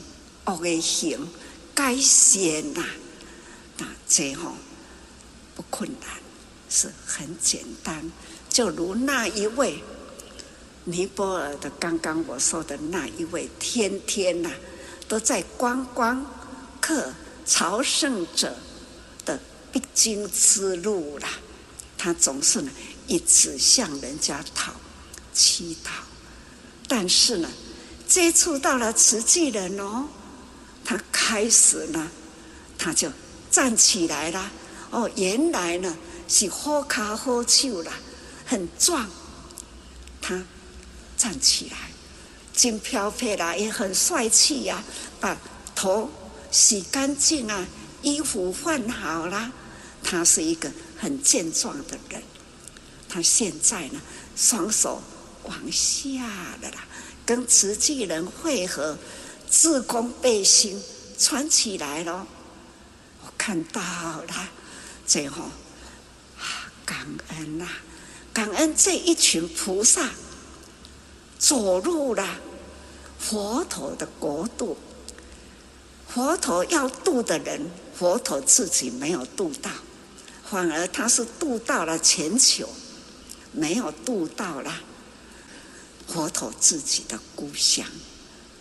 [0.47, 1.29] 恶的行
[1.73, 2.85] 该显呐。
[3.79, 4.55] 那这吼
[5.55, 6.11] 不困难，
[6.69, 8.11] 是很简单。
[8.49, 9.83] 就如那一位
[10.85, 14.51] 尼泊尔的，刚刚我说的那一位，天天呐、
[15.09, 16.25] 都在观光
[16.81, 17.13] 客
[17.47, 18.57] 朝圣者
[19.25, 21.29] 的必经之路啦。
[21.97, 22.71] 他总是呢
[23.07, 24.73] 一直向人家讨
[25.33, 26.03] 乞讨，
[26.89, 27.49] 但是呢
[28.07, 30.07] 接触到了慈济人哦，
[30.85, 32.11] 他开始呢
[32.79, 33.11] 他就。
[33.53, 34.51] 站起来了，
[34.91, 35.95] 哦，原来呢
[36.27, 37.93] 是喝卡好手啦，
[38.47, 39.07] 很壮。
[40.23, 40.43] 他
[41.23, 41.77] 站起来，
[42.53, 44.83] 真飘飘啦，也很帅气呀、
[45.21, 45.21] 啊。
[45.21, 45.37] 把
[45.73, 46.11] 头
[46.51, 47.65] 洗干净啊，
[48.03, 49.53] 衣服换好了。
[50.03, 50.69] 他是一个
[50.99, 52.21] 很健壮的人。
[53.09, 54.01] 他现在呢，
[54.35, 55.01] 双手
[55.45, 56.27] 往下
[56.61, 56.85] 的啦，
[57.25, 58.99] 跟慈济人会合，
[59.49, 60.83] 自工背心
[61.17, 62.27] 穿起来了。
[63.39, 64.51] 看到了，
[65.07, 65.45] 最后
[66.41, 67.69] 啊，感恩呐、
[68.33, 70.11] 感恩这一群菩萨
[71.43, 72.25] 走入了
[73.19, 74.77] 佛陀的国度。
[76.09, 77.69] 佛陀要渡的人，
[77.99, 79.69] 佛陀自己没有渡到，
[80.49, 82.69] 反而他是渡到了全球，
[83.51, 84.73] 没有渡到了
[86.07, 87.85] 佛陀自己的故乡。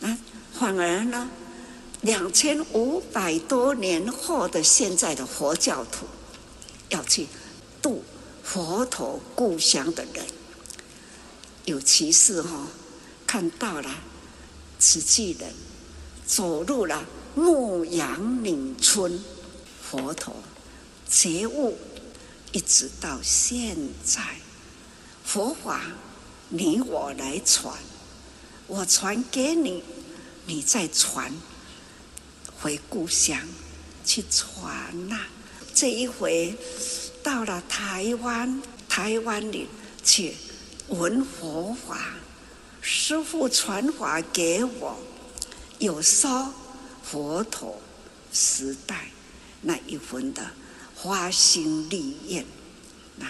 [0.02, 0.18] 啊，
[0.58, 1.30] 反而呢？
[2.02, 6.08] 两千五百多年后的现在的佛教徒，
[6.90, 7.28] 要去
[7.80, 8.04] 渡
[8.44, 10.26] 佛陀故乡的人，
[11.66, 12.68] 有其是哈，
[13.28, 13.90] 看到了
[14.80, 15.54] 慈济人
[16.26, 17.06] 走入了
[17.36, 19.24] 牧羊岭村，
[19.82, 20.36] 佛陀
[21.08, 21.78] 觉悟，
[22.52, 24.22] 一直到现在，
[25.24, 25.82] 佛法
[26.50, 27.78] 你我来传，
[28.68, 29.84] 我传给你，
[30.46, 31.32] 你再传
[32.60, 33.40] 回故乡
[34.04, 35.20] 去传呐、
[35.74, 36.58] 这一回
[37.22, 39.68] 到了台湾，台湾里
[40.04, 40.36] 去
[40.90, 42.14] 闻佛法，
[42.82, 44.98] 师父传法给我，
[45.80, 46.54] 有说
[47.04, 47.80] 佛陀
[48.32, 49.10] 时代
[49.62, 50.42] 那一份的
[50.96, 52.46] 发心立愿，
[53.18, 53.28] 那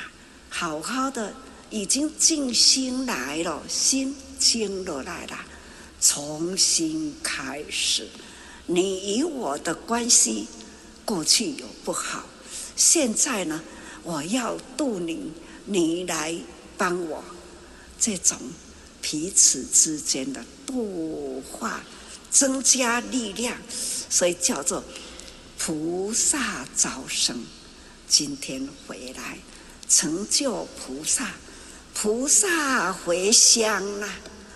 [0.49, 1.33] 好好的
[1.69, 4.15] 已经静心来了，心。
[4.41, 5.37] 静落来了，
[6.01, 8.09] 重新开始。
[8.65, 10.47] 你与我的关系，
[11.05, 12.23] 过去有不好，
[12.75, 13.61] 现在呢，
[14.01, 15.31] 我要度你，
[15.65, 16.35] 你来
[16.75, 17.23] 帮我。
[18.01, 18.35] 这种
[18.99, 21.83] 彼此之间的度化，
[22.31, 23.55] 增加力量，
[24.09, 24.83] 所以叫做
[25.59, 27.45] 菩萨招生。
[28.07, 29.37] 今天回来，
[29.87, 31.31] 成就菩萨，
[31.93, 34.09] 菩萨回乡啊。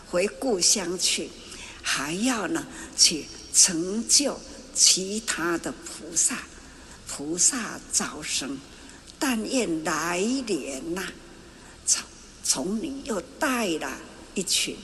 [0.08, 1.30] 回故乡去，
[1.82, 2.66] 还要呢
[2.98, 4.40] 去成就
[4.74, 6.44] 其他的菩萨，
[7.08, 8.58] 菩萨招生。
[9.20, 11.06] 但愿来年呐、
[12.46, 13.98] 从你又带了
[14.36, 14.78] 一群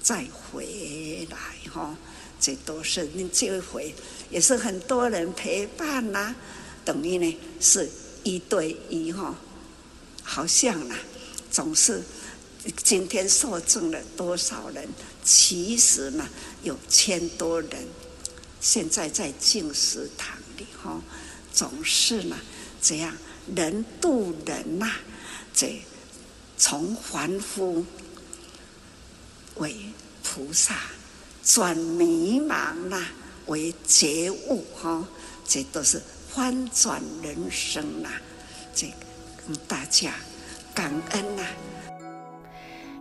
[0.00, 1.36] 再回来
[1.70, 1.96] 哈、哦，
[2.40, 3.94] 这都是你这回
[4.30, 6.34] 也是很多人陪伴呐、
[6.84, 7.90] 等于呢是
[8.22, 9.34] 一对一哈、哦，
[10.22, 10.94] 好像呢
[11.50, 12.00] 总是。
[12.84, 14.88] 今天受证了多少人？
[15.24, 16.24] 其实呢，
[16.62, 17.70] 有千多人。
[18.60, 21.02] 现在在净食堂里哈，
[21.52, 22.38] 总是呢
[22.80, 23.12] 这样
[23.56, 24.88] 人渡人呐、
[25.52, 25.82] 这
[26.64, 27.84] 从凡夫
[29.56, 29.74] 为
[30.22, 30.76] 菩萨，
[31.42, 33.08] 转迷茫呐、啊、
[33.46, 35.04] 为觉悟哈，
[35.44, 38.14] 这都是翻转人生呐、啊。
[38.72, 38.86] 这
[39.44, 40.12] 跟大家
[40.72, 41.44] 感恩呐、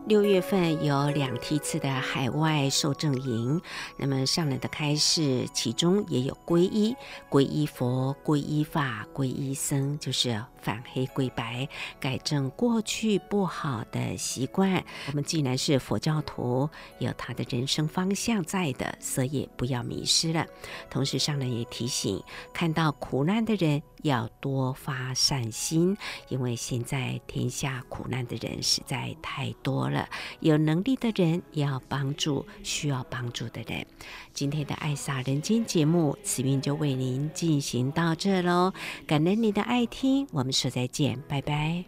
[0.07, 3.61] 六月份有两梯次的海外受证营，
[3.95, 6.95] 那么上人的开示，其中也有皈依、
[7.29, 10.43] 皈依佛、皈依法、皈依僧，就是。
[10.61, 11.67] 反黑归白，
[11.99, 14.83] 改正过去不好的习惯。
[15.07, 20.45] 我们既然是佛教徒，有他的人生方向在的，所以不要迷失了。
[20.89, 25.97] 同时上人也提醒，看到苦难的人要多发善心，
[26.29, 30.07] 因为现在天下苦难的人实在太多了。
[30.39, 33.85] 有能力的人要帮助需要帮助的人。
[34.33, 38.73] 今天的爱洒人间节目，慈云就为您进行到这喽。
[39.05, 41.83] 感恩您的爱听，我们说再见拜拜。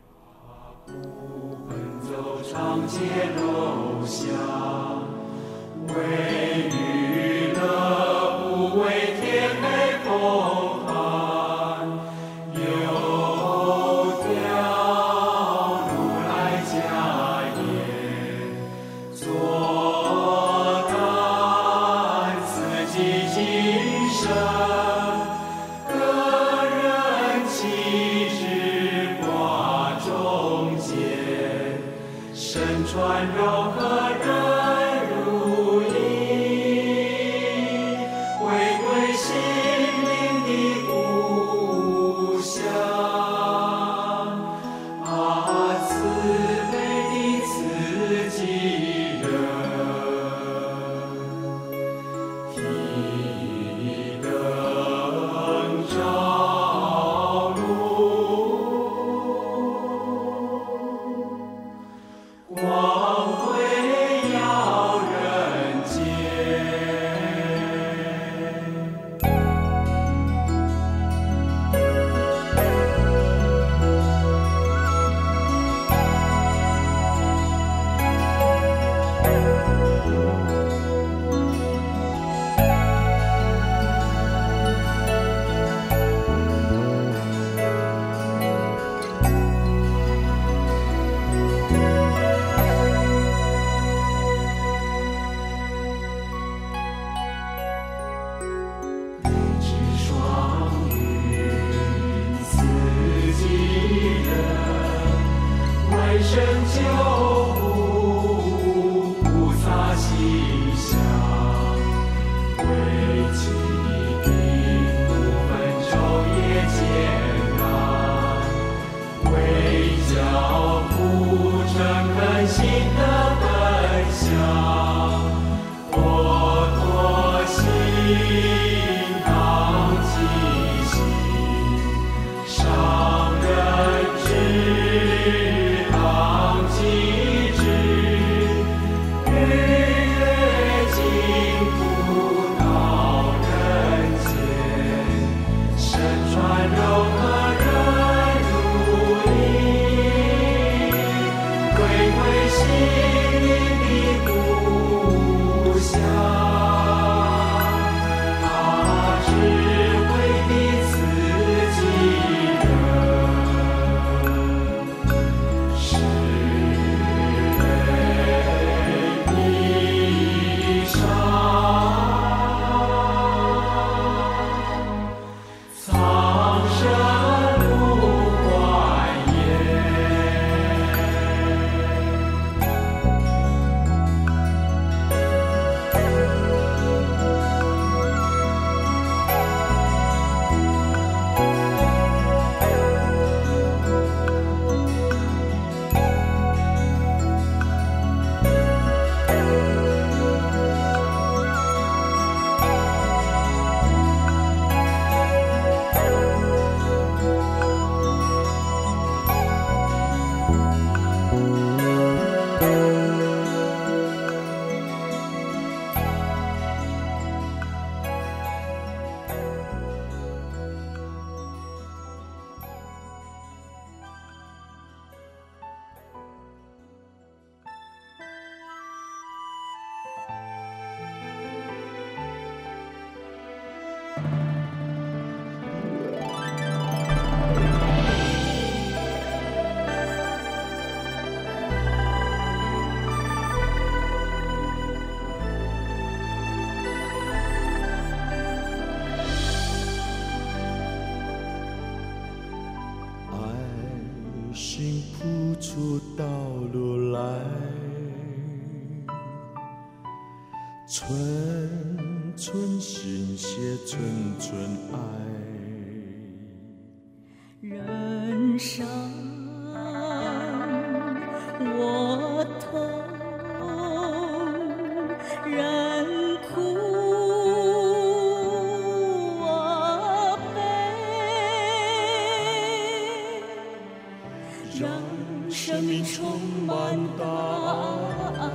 [286.13, 288.45] 充满答案，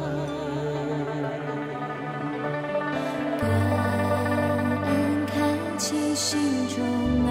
[3.41, 3.43] 感
[4.87, 4.89] 恩
[5.27, 5.35] 开
[5.77, 6.39] 启心
[6.69, 6.77] 中
[7.27, 7.29] 爱。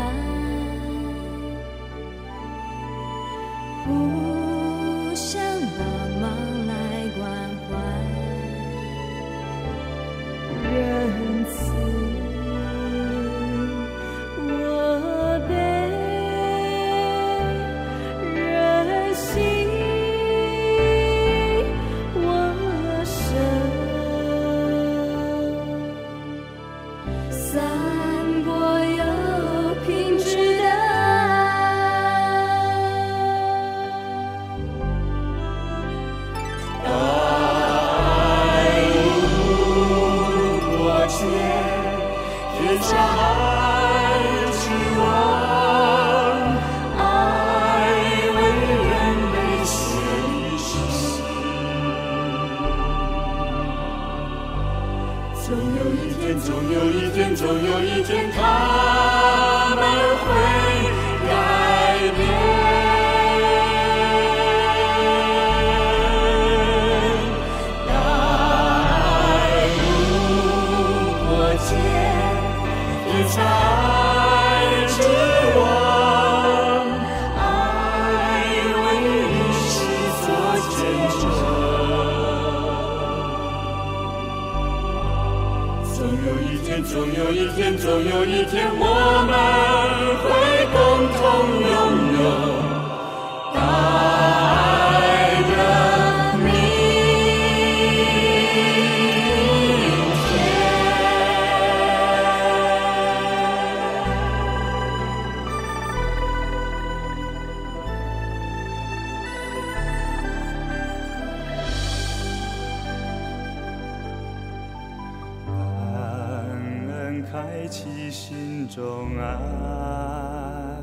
[117.68, 120.78] 起心中爱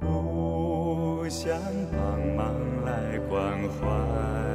[0.00, 1.58] 互相
[1.90, 2.54] 帮忙
[2.84, 4.49] 来关怀。